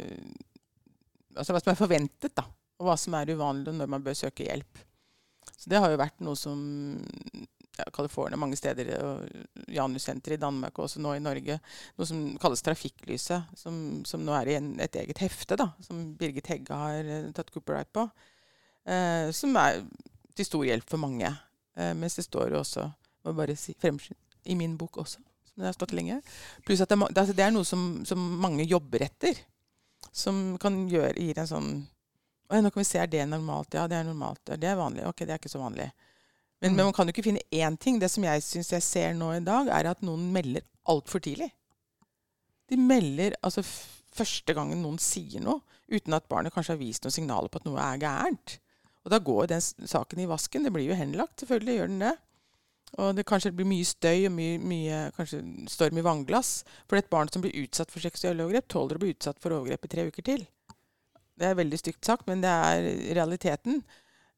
altså 1.36 1.54
hva 1.54 1.62
som 1.62 1.72
er 1.74 1.78
forventet. 1.80 2.34
da 2.36 2.48
og 2.80 2.88
hva 2.88 2.96
som 2.98 3.14
er 3.18 3.34
uvanlig, 3.34 3.68
og 3.70 3.78
når 3.78 3.92
man 3.92 4.04
bør 4.04 4.16
søke 4.16 4.46
hjelp. 4.48 4.80
Så 5.52 5.68
det 5.68 5.80
har 5.82 5.92
jo 5.92 6.00
vært 6.00 6.22
noe 6.24 6.38
som 6.38 6.60
ja, 7.76 7.84
California 7.92 8.40
mange 8.40 8.56
steder, 8.56 8.94
og 9.04 9.68
Janussenteret 9.70 10.38
i 10.38 10.40
Danmark 10.40 10.78
og 10.78 10.86
også 10.86 11.02
nå 11.04 11.14
i 11.16 11.22
Norge, 11.22 11.58
noe 11.98 12.08
som 12.08 12.22
kalles 12.40 12.64
Trafikklyset, 12.64 13.52
som, 13.60 14.00
som 14.08 14.24
nå 14.24 14.34
er 14.38 14.52
i 14.52 14.56
en, 14.56 14.72
et 14.80 14.96
eget 15.02 15.20
hefte, 15.20 15.60
da, 15.60 15.70
som 15.84 16.14
Birgit 16.16 16.48
Hegge 16.52 16.80
har 16.84 17.04
uh, 17.04 17.32
tatt 17.36 17.52
copyright 17.52 17.92
på. 17.92 18.08
Uh, 18.88 19.28
som 19.36 19.52
er 19.60 19.82
til 20.37 20.47
stor 20.49 20.66
hjelp 20.66 20.88
for 20.90 21.03
mange. 21.03 21.31
Eh, 21.77 21.93
mens 21.97 22.19
det 22.19 22.27
står 22.27 22.55
jo 22.55 22.62
også 22.64 22.88
Må 23.25 23.35
bare 23.37 23.53
si 23.57 23.75
i 24.49 24.55
min 24.57 24.77
bok 24.81 24.97
også, 25.03 25.21
som 25.45 25.61
det 25.61 25.66
har 25.69 25.75
stått 25.77 25.93
lenge. 25.93 26.23
Pluss 26.64 26.81
at 26.81 26.88
det, 26.88 26.97
altså, 26.97 27.35
det, 27.37 27.45
er 27.45 27.53
noe 27.53 27.66
som, 27.69 28.01
som, 28.09 28.21
mange 28.40 28.64
jobber 28.64 29.05
etter. 29.05 29.37
Som 30.12 30.57
kan 30.61 30.87
gjøre, 30.88 31.21
gir 31.21 31.38
en 31.38 31.51
sånn 31.51 31.69
Å 32.49 32.62
nå 32.64 32.71
kan 32.73 32.81
vi 32.81 32.87
se, 32.88 32.99
er 32.99 33.11
det 33.12 33.27
normalt? 33.29 33.77
Ja, 33.77 33.85
det 33.87 33.99
er 33.99 34.09
normalt. 34.09 34.40
Det 34.49 34.66
er 34.66 34.79
vanlig. 34.81 35.05
Ok, 35.07 35.21
det 35.23 35.35
er 35.35 35.43
ikke 35.43 35.53
så 35.53 35.61
vanlig. 35.61 35.90
Men, 36.61 36.73
mm. 36.73 36.77
men 36.77 36.87
man 36.88 36.97
kan 36.97 37.07
jo 37.07 37.14
ikke 37.14 37.27
finne 37.29 37.45
én 37.53 37.77
ting. 37.79 38.01
Det 38.01 38.09
som 38.11 38.25
jeg 38.27 38.43
syns 38.43 38.73
jeg 38.73 38.87
ser 38.87 39.14
nå 39.14 39.35
i 39.37 39.45
dag, 39.45 39.69
er 39.71 39.93
at 39.93 40.03
noen 40.03 40.25
melder 40.35 40.64
altfor 40.90 41.23
tidlig. 41.23 41.53
De 42.73 42.79
melder 42.81 43.37
altså 43.45 43.62
første 44.16 44.55
gangen 44.57 44.83
noen 44.83 44.99
sier 45.03 45.43
noe, 45.45 45.62
uten 45.90 46.16
at 46.16 46.27
barnet 46.31 46.55
kanskje 46.55 46.75
har 46.75 46.83
vist 46.83 47.07
noen 47.07 47.14
signaler 47.14 47.53
på 47.53 47.61
at 47.61 47.69
noe 47.69 47.79
er 47.85 48.03
gærent. 48.03 48.57
Og 49.04 49.14
da 49.14 49.20
går 49.24 49.48
den 49.52 49.62
saken 49.62 50.20
i 50.20 50.28
vasken. 50.28 50.66
Det 50.66 50.72
blir 50.74 50.90
jo 50.90 50.98
henlagt, 50.98 51.40
selvfølgelig 51.40 51.78
gjør 51.78 51.92
den 51.92 52.04
det. 52.04 52.16
Og 52.98 53.14
det 53.14 53.26
kanskje 53.28 53.52
blir 53.54 53.68
mye 53.70 53.86
støy 53.86 54.26
og 54.26 54.32
mye, 54.34 54.58
mye 54.58 55.00
kanskje 55.14 55.40
storm 55.70 56.00
i 56.00 56.04
vannglass. 56.04 56.64
For 56.90 56.98
et 56.98 57.10
barn 57.12 57.30
som 57.30 57.44
blir 57.44 57.54
utsatt 57.62 57.92
for 57.92 58.02
seksuelle 58.02 58.44
overgrep, 58.44 58.66
tåler 58.68 58.98
å 58.98 59.02
bli 59.04 59.14
utsatt 59.14 59.38
for 59.42 59.54
overgrep 59.54 59.86
i 59.86 59.92
tre 59.94 60.06
uker 60.10 60.26
til. 60.26 60.46
Det 61.40 61.48
er 61.48 61.56
veldig 61.56 61.78
stygt 61.80 62.04
sagt, 62.04 62.26
men 62.28 62.42
det 62.42 62.50
er 62.50 62.88
realiteten. 63.16 63.80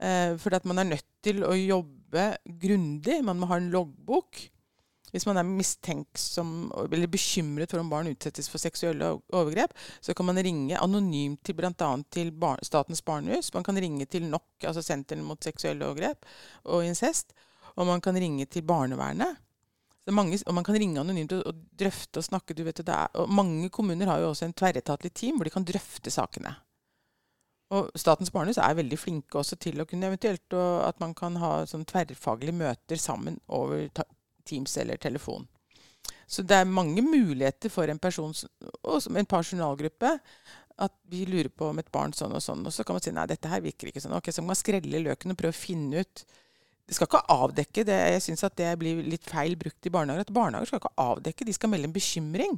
Eh, 0.02 0.36
for 0.38 0.54
at 0.54 0.66
man 0.68 0.82
er 0.82 0.90
nødt 0.92 1.08
til 1.24 1.42
å 1.46 1.54
jobbe 1.56 2.28
grundig. 2.62 3.22
Man 3.24 3.40
må 3.40 3.48
ha 3.50 3.58
en 3.58 3.72
loggbok. 3.72 4.44
Hvis 5.12 5.26
man 5.28 5.36
er 5.36 5.44
mistenksom 5.44 6.70
eller 6.86 7.10
bekymret 7.12 7.72
for 7.72 7.82
om 7.82 7.90
barn 7.92 8.08
utsettes 8.08 8.48
for 8.48 8.62
seksuelle 8.62 9.10
overgrep, 9.36 9.74
så 10.00 10.14
kan 10.16 10.26
man 10.30 10.40
ringe 10.40 10.78
anonymt 10.80 11.42
til 11.44 11.58
bl.a. 11.58 11.90
til 12.10 12.32
bar 12.32 12.62
Statens 12.64 13.04
barnehus. 13.04 13.52
Man 13.52 13.66
kan 13.66 13.76
ringe 13.76 14.06
til 14.08 14.24
NOK, 14.24 14.64
altså 14.64 14.82
Sentrene 14.84 15.26
mot 15.26 15.44
seksuelle 15.44 15.84
overgrep 15.84 16.24
og 16.64 16.86
incest. 16.86 17.36
Og 17.76 17.86
man 17.88 18.00
kan 18.04 18.16
ringe 18.16 18.46
til 18.48 18.64
barnevernet. 18.64 19.36
Mange, 20.10 20.38
og 20.46 20.56
man 20.56 20.64
kan 20.66 20.74
ringe 20.80 20.98
anonymt 21.00 21.32
og, 21.36 21.44
og 21.46 21.60
drøfte 21.78 22.18
og 22.18 22.24
snakke. 22.26 22.56
du 22.56 22.64
vet 22.64 22.80
det 22.80 22.88
er, 22.88 23.12
og 23.14 23.28
Mange 23.30 23.68
kommuner 23.70 24.06
har 24.06 24.18
jo 24.18 24.32
også 24.32 24.48
en 24.48 24.56
tverretatlig 24.56 25.12
team 25.12 25.36
hvor 25.36 25.44
de 25.44 25.52
kan 25.54 25.64
drøfte 25.64 26.10
sakene. 26.10 26.56
Og 27.72 27.92
Statens 27.96 28.32
barnehus 28.32 28.58
er 28.58 28.74
veldig 28.80 28.98
flinke 28.98 29.38
også 29.38 29.56
til 29.56 29.80
å 29.80 29.86
kunne 29.88 30.08
eventuelt 30.08 30.56
at 30.56 30.98
man 31.00 31.14
kan 31.14 31.36
ha 31.40 31.52
sånn 31.68 31.86
tverrfaglige 31.88 32.56
møter 32.56 33.00
sammen 33.00 33.38
over 33.48 33.86
Teams 34.44 34.76
eller 34.82 35.00
telefon. 35.00 35.46
Så 36.26 36.42
det 36.46 36.56
er 36.56 36.68
mange 36.68 37.02
muligheter 37.04 37.70
for 37.70 37.90
en 37.90 38.00
person 38.00 38.32
og 38.82 39.16
en 39.16 39.28
personalgruppe 39.28 40.12
at 40.82 40.94
vi 41.12 41.24
lurer 41.28 41.50
på 41.52 41.68
om 41.68 41.80
et 41.82 41.90
barn 41.92 42.14
sånn 42.16 42.32
og 42.34 42.42
sånn. 42.42 42.64
Og 42.66 42.72
så 42.74 42.84
kan 42.86 42.96
man 42.96 43.04
si 43.04 43.12
nei, 43.14 43.26
dette 43.28 43.50
her 43.50 43.62
virker 43.64 43.90
ikke 43.90 44.02
sånn. 44.02 44.16
Ok, 44.16 44.32
Så 44.32 44.42
må 44.42 44.52
man 44.52 44.58
skrelle 44.58 45.02
løken 45.04 45.34
og 45.34 45.38
prøve 45.38 45.54
å 45.54 45.58
finne 45.64 46.02
ut 46.02 46.24
Det 46.88 46.96
skal 46.96 47.06
ikke 47.06 47.20
avdekke 47.30 47.84
det. 47.86 47.96
Jeg 48.16 48.22
syns 48.24 48.42
at 48.44 48.56
det 48.58 48.72
blir 48.76 49.04
litt 49.06 49.24
feil 49.28 49.54
brukt 49.56 49.86
i 49.86 49.92
barnehager. 49.92 50.26
At 50.26 50.34
barnehager 50.34 50.68
skal 50.68 50.80
ikke 50.82 50.96
avdekke, 51.00 51.46
de 51.46 51.54
skal 51.54 51.70
melde 51.70 51.88
en 51.88 51.94
bekymring. 51.94 52.56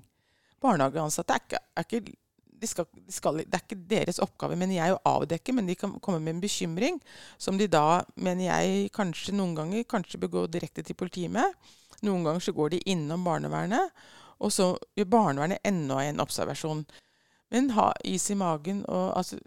Barnehageansatte 0.64 1.36
er 1.36 1.42
ikke, 1.44 1.60
er 1.60 1.86
ikke 1.86 2.14
de 2.60 2.68
skal, 2.70 2.86
de 2.94 3.12
skal, 3.12 3.40
det 3.42 3.56
er 3.58 3.62
ikke 3.64 3.80
deres 3.90 4.20
oppgave, 4.22 4.56
mener 4.58 4.76
jeg, 4.78 4.94
å 4.94 5.14
avdekke, 5.18 5.54
men 5.56 5.68
de 5.68 5.76
kan 5.78 5.94
komme 6.04 6.20
med 6.22 6.36
en 6.36 6.42
bekymring 6.42 7.00
som 7.40 7.58
de 7.60 7.68
da, 7.70 8.02
mener 8.16 8.46
jeg, 8.46 8.90
kanskje 8.94 9.34
noen 9.36 9.56
ganger 9.58 9.86
kanskje 9.90 10.20
bør 10.22 10.34
gå 10.36 10.44
direkte 10.54 10.84
til 10.86 10.96
politiet 10.98 11.32
med. 11.34 11.56
Noen 12.06 12.24
ganger 12.26 12.44
så 12.44 12.54
går 12.56 12.74
de 12.74 12.82
innom 12.94 13.24
barnevernet, 13.26 13.92
og 14.42 14.52
så 14.52 14.72
gjør 14.98 15.10
barnevernet 15.12 15.66
enda 15.66 16.00
en 16.04 16.22
observasjon. 16.24 16.84
Men 17.54 17.72
ha 17.76 17.90
is 18.06 18.26
i 18.32 18.38
magen 18.38 18.82
og 18.90 19.12
altså 19.18 19.38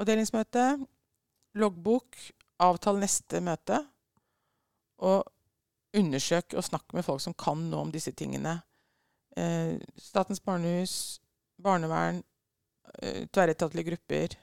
Avdelingsmøte, 0.00 0.64
loggbok, 1.60 2.16
avtal 2.64 2.98
neste 3.02 3.42
møte. 3.44 3.78
Og 5.02 5.22
undersøk 5.98 6.56
og 6.56 6.64
snakk 6.64 6.94
med 6.96 7.04
folk 7.06 7.20
som 7.22 7.36
kan 7.38 7.66
noe 7.70 7.86
om 7.86 7.92
disse 7.92 8.14
tingene. 8.16 8.56
Eh, 9.36 9.76
Statens 10.00 10.40
barnehus, 10.40 11.20
barnevern, 11.62 12.22
tverretatlige 13.32 13.92
grupper 13.92 14.36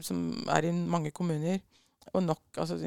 som 0.00 0.48
er 0.48 0.68
i 0.68 0.72
mange 0.72 1.10
kommuner. 1.10 1.58
Og 2.16 2.22
nok 2.22 2.40
altså 2.56 2.78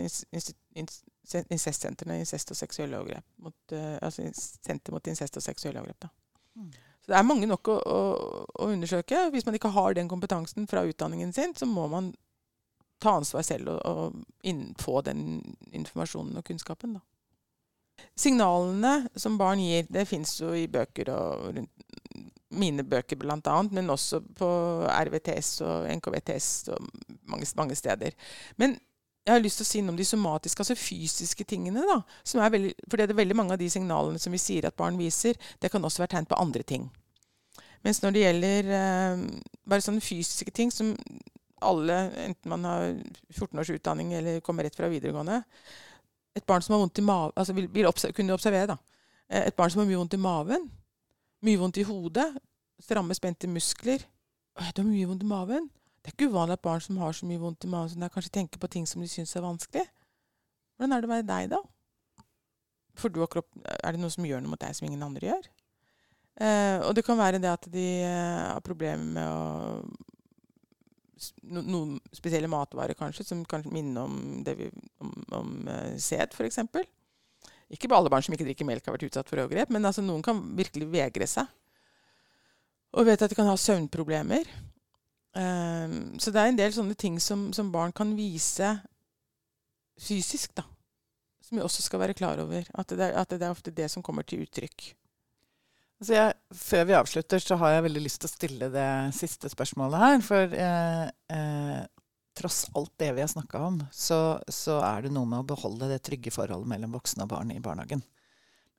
incestsentrene, 1.51 2.19
incest 2.19 2.51
og 2.51 2.57
seksuelle 2.57 2.97
overgrep. 2.97 3.25
Mot, 3.37 3.53
uh, 3.73 3.97
altså 4.01 4.25
Senter 4.33 4.91
mot 4.95 5.07
incest 5.07 5.37
og 5.37 5.43
seksuelle 5.43 5.79
overgrep. 5.79 6.07
Mm. 6.55 6.71
Så 7.01 7.11
det 7.11 7.17
er 7.17 7.27
mange 7.27 7.49
nok 7.49 7.67
å, 7.69 7.77
å, 7.85 7.99
å, 8.55 8.67
undersøke. 8.69 9.29
Hvis 9.33 9.45
man 9.45 9.57
ikke 9.57 9.73
har 9.75 9.93
den 9.97 10.09
kompetansen 10.09 10.67
fra 10.69 10.83
utdanningen 10.85 11.33
sin, 11.33 11.53
så 11.57 11.65
må 11.69 11.87
man 11.91 12.11
ta 13.01 13.15
ansvar 13.17 13.45
selv 13.45 13.71
og, 13.73 13.79
og 13.85 14.47
inn, 14.47 14.75
få 14.81 15.01
den 15.05 15.41
informasjonen 15.73 16.37
og 16.37 16.45
kunnskapen. 16.45 16.97
da. 16.97 17.01
Signalene 18.17 19.07
som 19.15 19.37
barn 19.37 19.61
gir, 19.61 19.85
det 19.89 20.07
fins 20.09 20.33
jo 20.41 20.53
i 20.57 20.67
bøker 20.69 21.09
og 21.13 21.47
rundt 21.57 21.80
mine 22.51 22.83
bøker 22.87 23.19
bl.a., 23.19 23.57
men 23.71 23.89
også 23.89 24.21
på 24.37 24.47
RVTS 24.87 25.51
og 25.65 25.89
NKVTS 25.97 26.47
og 26.75 26.87
mange, 27.31 27.47
mange, 27.57 27.75
steder. 27.75 28.15
Men 28.57 28.77
jeg 29.25 29.35
har 29.35 29.43
lyst 29.43 29.61
til 29.61 29.67
å 29.67 29.69
si 29.69 29.81
noe 29.81 29.93
om 29.93 29.99
de 29.99 30.07
somatiske, 30.07 30.63
altså 30.63 30.75
fysiske 30.75 31.45
tingene. 31.47 31.83
da, 31.85 31.99
veldig, 32.49 32.73
For 32.89 32.97
det 32.97 33.09
er 33.09 33.19
veldig 33.19 33.37
mange 33.37 33.53
av 33.53 33.61
de 33.61 33.69
signalene 33.69 34.19
som 34.19 34.33
vi 34.33 34.41
sier 34.41 34.65
at 34.67 34.77
barn 34.77 34.97
viser, 34.97 35.37
det 35.61 35.71
kan 35.71 35.83
også 35.85 36.03
være 36.03 36.15
tegn 36.15 36.29
på 36.29 36.39
andre 36.41 36.63
ting. 36.63 36.89
Mens 37.85 38.01
når 38.01 38.13
det 38.13 38.25
gjelder 38.25 38.73
eh, 38.77 39.21
bare 39.69 39.85
sånne 39.85 40.03
fysiske 40.05 40.53
ting 40.53 40.73
som 40.73 40.93
alle, 41.61 41.97
enten 42.25 42.49
man 42.49 42.65
har 42.65 42.83
14 43.29 43.61
års 43.61 43.69
utdanning 43.69 44.13
eller 44.17 44.41
kommer 44.41 44.65
rett 44.65 44.75
fra 44.77 44.89
videregående 44.89 45.43
Et 46.33 46.45
barn 46.47 46.63
som 46.65 46.73
har 46.73 46.81
vondt 46.81 46.97
i 46.97 47.05
maven, 47.05 47.33
altså 47.35 47.53
vil, 47.53 47.67
vil 47.69 47.89
observer, 47.89 48.15
kunne 48.15 48.33
observere 48.33 48.71
da, 48.73 48.77
eh, 49.29 49.47
et 49.49 49.55
barn 49.55 49.69
som 49.69 49.81
har 49.81 49.89
mye 49.89 49.99
vondt 49.99 50.15
i 50.15 50.21
maven, 50.21 50.69
mye 51.45 51.59
vondt 51.61 51.81
i 51.81 51.85
hodet. 51.87 52.27
Stramme, 52.81 53.15
spente 53.17 53.49
muskler. 53.49 54.03
Du 54.75 54.81
har 54.81 54.87
mye 54.87 55.09
vondt 55.09 55.25
i 55.25 55.29
maven. 55.29 55.69
Det 56.01 56.11
er 56.11 56.15
ikke 56.15 56.31
uvanlig 56.33 56.57
at 56.57 56.65
barn 56.65 56.81
som 56.81 56.97
har 56.97 57.13
så 57.13 57.27
mye 57.29 57.41
vondt 57.41 57.67
i 57.67 57.69
maven, 57.69 57.91
som 57.91 58.01
de 58.01 58.09
kanskje 58.09 58.33
tenker 58.33 58.61
på 58.61 58.69
ting 58.73 58.87
som 58.89 59.03
de 59.03 59.09
syns 59.09 59.35
er 59.37 59.45
vanskelig. 59.45 59.85
Hvordan 60.75 60.95
er 60.95 61.01
det 61.01 61.09
å 61.09 61.13
være 61.13 61.27
deg, 61.29 61.49
da? 61.51 61.59
For 62.97 63.13
du 63.13 63.21
kropp, 63.29 63.51
er 63.61 63.93
det 63.93 64.01
noe 64.01 64.13
som 64.13 64.25
gjør 64.25 64.41
noe 64.41 64.53
mot 64.53 64.61
deg 64.61 64.73
som 64.77 64.87
ingen 64.87 65.05
andre 65.05 65.29
gjør? 65.29 65.51
Eh, 66.41 66.79
og 66.87 66.95
det 66.97 67.03
kan 67.05 67.19
være 67.19 67.41
det 67.43 67.51
at 67.51 67.67
de 67.69 67.85
eh, 68.01 68.47
har 68.49 68.63
problemer 68.65 69.05
med 69.13 69.27
å 69.29 69.83
no, 71.43 71.61
Noen 71.61 71.99
spesielle 72.15 72.49
matvarer 72.49 72.97
kanskje, 72.97 73.27
som 73.27 73.43
kan 73.45 73.61
minne 73.69 74.07
om, 74.07 74.15
det 74.45 74.55
vi, 74.57 74.71
om, 75.03 75.11
om 75.37 75.51
uh, 75.69 75.93
sæd, 76.01 76.33
f.eks. 76.33 76.63
Ikke 77.71 77.89
alle 77.95 78.11
barn 78.11 78.23
som 78.25 78.35
ikke 78.35 78.47
drikker 78.49 78.67
melk, 78.67 78.85
har 78.85 78.97
vært 78.97 79.07
utsatt 79.07 79.29
for 79.31 79.39
overgrep, 79.39 79.71
men 79.71 79.87
altså, 79.87 80.03
noen 80.03 80.23
kan 80.25 80.41
virkelig 80.57 80.89
vegre 80.91 81.27
seg. 81.29 81.47
Og 82.91 83.07
vet 83.07 83.21
at 83.23 83.31
de 83.31 83.37
kan 83.37 83.47
ha 83.47 83.55
søvnproblemer. 83.55 84.49
Um, 85.31 86.19
så 86.19 86.33
det 86.33 86.41
er 86.41 86.51
en 86.51 86.57
del 86.59 86.73
sånne 86.75 86.97
ting 86.99 87.15
som, 87.23 87.47
som, 87.55 87.69
barn 87.71 87.93
kan 87.95 88.11
vise 88.17 88.73
fysisk, 90.01 90.51
da. 90.59 90.65
Som 91.45 91.59
vi 91.59 91.63
også 91.63 91.85
skal 91.85 92.03
være 92.03 92.17
klar 92.17 92.41
over. 92.43 92.67
At 92.75 92.91
det, 92.91 93.05
er, 93.05 93.15
at 93.15 93.31
det 93.31 93.45
er 93.45 93.53
ofte 93.53 93.71
det 93.75 93.87
som 93.93 94.03
kommer 94.03 94.27
til 94.27 94.43
uttrykk. 94.43 94.91
Altså 96.01 96.15
jeg, 96.17 96.33
før 96.57 96.85
vi 96.89 96.97
avslutter, 96.97 97.39
så 97.39 97.55
har 97.61 97.75
jeg 97.75 97.85
veldig 97.85 98.03
lyst 98.03 98.23
til 98.23 98.27
å 98.27 98.33
stille 98.33 98.69
det 98.73 98.91
siste 99.15 99.51
spørsmålet 99.53 100.01
her. 100.01 100.21
For 100.25 100.55
eh, 100.65 101.03
eh, 101.31 101.81
tross 102.37 102.65
alt 102.77 102.93
det 103.01 103.11
vi 103.17 103.23
har 103.23 103.29
snakka 103.31 103.59
om, 103.67 103.79
så, 103.91 104.39
så, 104.47 104.79
er 104.85 105.05
det 105.05 105.13
noe 105.15 105.27
med 105.29 105.43
å 105.43 105.49
beholde 105.51 105.89
det 105.91 106.01
trygge 106.07 106.33
forholdet 106.33 106.69
mellom 106.71 106.95
voksne 106.95 107.27
og 107.27 107.33
barn 107.33 107.51
i 107.53 107.61
barnehagen. 107.63 108.03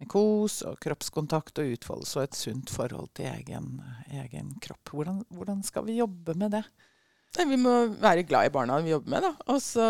Med 0.00 0.10
kos 0.10 0.62
og 0.66 0.80
kroppskontakt 0.82 1.60
og 1.62 1.74
utfoldelse 1.76 2.18
og 2.18 2.24
et 2.24 2.38
sunt 2.38 2.72
forhold 2.74 3.12
til 3.18 3.28
egen, 3.30 3.76
egen 4.10 4.56
kropp. 4.64 4.90
Hvordan, 4.90 5.20
hvordan, 5.30 5.60
skal 5.66 5.86
vi 5.86 6.00
jobbe 6.00 6.34
med 6.38 6.56
det? 6.56 6.64
Vi 7.32 7.56
må 7.56 7.72
være 8.02 8.26
glad 8.28 8.48
i 8.48 8.52
barna 8.52 8.80
vi 8.84 8.90
jobber 8.92 9.14
med. 9.14 9.24
da. 9.24 9.30
Også, 9.54 9.84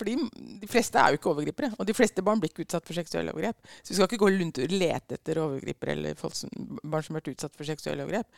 fordi 0.00 0.14
De 0.62 0.68
fleste 0.70 1.00
er 1.00 1.10
jo 1.10 1.18
ikke 1.18 1.32
overgripere. 1.34 1.74
Og 1.76 1.88
de 1.88 1.96
fleste 1.96 2.24
barn 2.24 2.40
blir 2.40 2.52
ikke 2.52 2.64
utsatt 2.64 2.86
for 2.86 2.96
seksuelle 2.96 3.34
overgrep. 3.34 3.58
Så 3.82 3.90
vi 3.90 3.98
skal 3.98 4.08
ikke 4.08 4.22
gå 4.22 4.30
rundt 4.36 4.62
og 4.62 4.72
lete 4.72 5.18
etter 5.18 5.42
overgripere 5.42 5.96
eller 5.96 6.16
som, 6.32 6.54
barn 6.84 7.04
som 7.04 7.16
har 7.16 7.20
vært 7.20 7.34
utsatt 7.34 7.58
for 7.58 7.68
seksuelle 7.68 8.06
overgrep. 8.06 8.30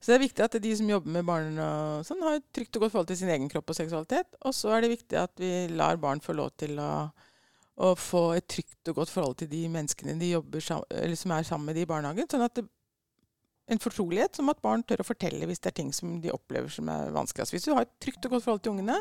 Så 0.00 0.10
det 0.10 0.16
er 0.16 0.24
viktig 0.24 0.44
at 0.44 0.56
de 0.62 0.72
som 0.78 0.90
jobber 0.90 1.14
med 1.14 1.26
barn, 1.28 1.60
sånn, 2.06 2.24
har 2.26 2.38
et 2.38 2.46
trygt 2.54 2.78
og 2.78 2.86
godt 2.86 2.94
forhold 2.94 3.10
til 3.10 3.20
sin 3.22 3.32
egen 3.32 3.50
kropp 3.52 3.72
og 3.72 3.78
seksualitet. 3.78 4.38
Og 4.46 4.54
så 4.56 4.74
er 4.74 4.84
det 4.84 4.94
viktig 4.94 5.18
at 5.20 5.34
vi 5.40 5.52
lar 5.72 6.00
barn 6.02 6.22
få 6.24 6.36
lov 6.36 6.52
til 6.60 6.78
å, 6.82 6.92
å 7.86 7.92
få 7.98 8.24
et 8.36 8.48
trygt 8.50 8.92
og 8.92 9.02
godt 9.02 9.12
forhold 9.14 9.38
til 9.42 9.50
de 9.52 9.66
menneskene 9.72 10.18
de 10.20 10.32
jobber, 10.34 10.64
som 10.64 11.36
er 11.36 11.48
sammen 11.48 11.70
med 11.70 11.78
de 11.78 11.86
i 11.86 11.90
barnehagen. 11.90 12.28
sånn 12.30 12.46
at 12.46 12.58
det, 12.58 12.66
en 13.66 13.82
fortrolighet 13.82 14.38
som 14.38 14.50
at 14.52 14.62
barn 14.62 14.84
tør 14.86 15.02
å 15.02 15.08
fortelle 15.08 15.46
hvis 15.48 15.60
det 15.62 15.72
er 15.72 15.78
ting 15.80 15.92
som 15.94 16.20
de 16.22 16.30
opplever 16.30 16.70
som 16.72 16.88
er 16.92 17.10
vanskelig. 17.14 17.46
Altså 17.46 17.56
hvis 17.56 17.66
du 17.66 17.74
har 17.74 17.86
et 17.86 17.94
trygt 18.02 18.26
og 18.28 18.36
godt 18.36 18.46
forhold 18.46 18.62
til 18.62 18.76
ungene, 18.76 19.00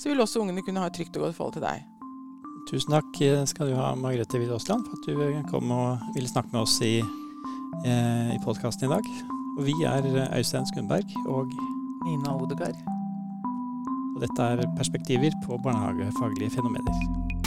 så 0.00 0.08
vil 0.08 0.24
også 0.24 0.42
ungene 0.44 0.64
kunne 0.64 0.84
ha 0.84 0.88
et 0.88 0.96
trygt 0.96 1.16
og 1.20 1.28
godt 1.28 1.36
forhold 1.36 1.58
til 1.58 1.66
deg. 1.68 1.84
Tusen 2.68 2.92
takk 2.92 3.22
skal 3.48 3.70
du 3.70 3.78
ha, 3.78 3.94
Margrethe 3.96 4.40
Wied 4.40 4.52
Aasland, 4.52 4.84
for 4.88 5.00
at 5.00 5.08
du 5.08 5.50
kom 5.52 5.72
og 5.72 6.12
ville 6.16 6.28
snakke 6.28 6.52
med 6.52 6.64
oss 6.64 6.76
i, 6.84 6.98
eh, 7.84 8.36
i 8.36 8.38
podkasten 8.44 8.88
i 8.88 8.96
dag. 8.96 9.36
Og 9.58 9.66
vi 9.66 9.74
er 9.84 10.04
eh, 10.06 10.38
Øystein 10.38 10.66
Skundberg 10.66 11.08
og 11.26 11.46
Nina 12.06 12.34
Odegaard. 12.42 12.78
Og 14.14 14.20
dette 14.22 14.42
er 14.42 14.76
perspektiver 14.76 15.34
på 15.46 15.58
barnehagefaglige 15.64 16.50
fenomener. 16.50 17.37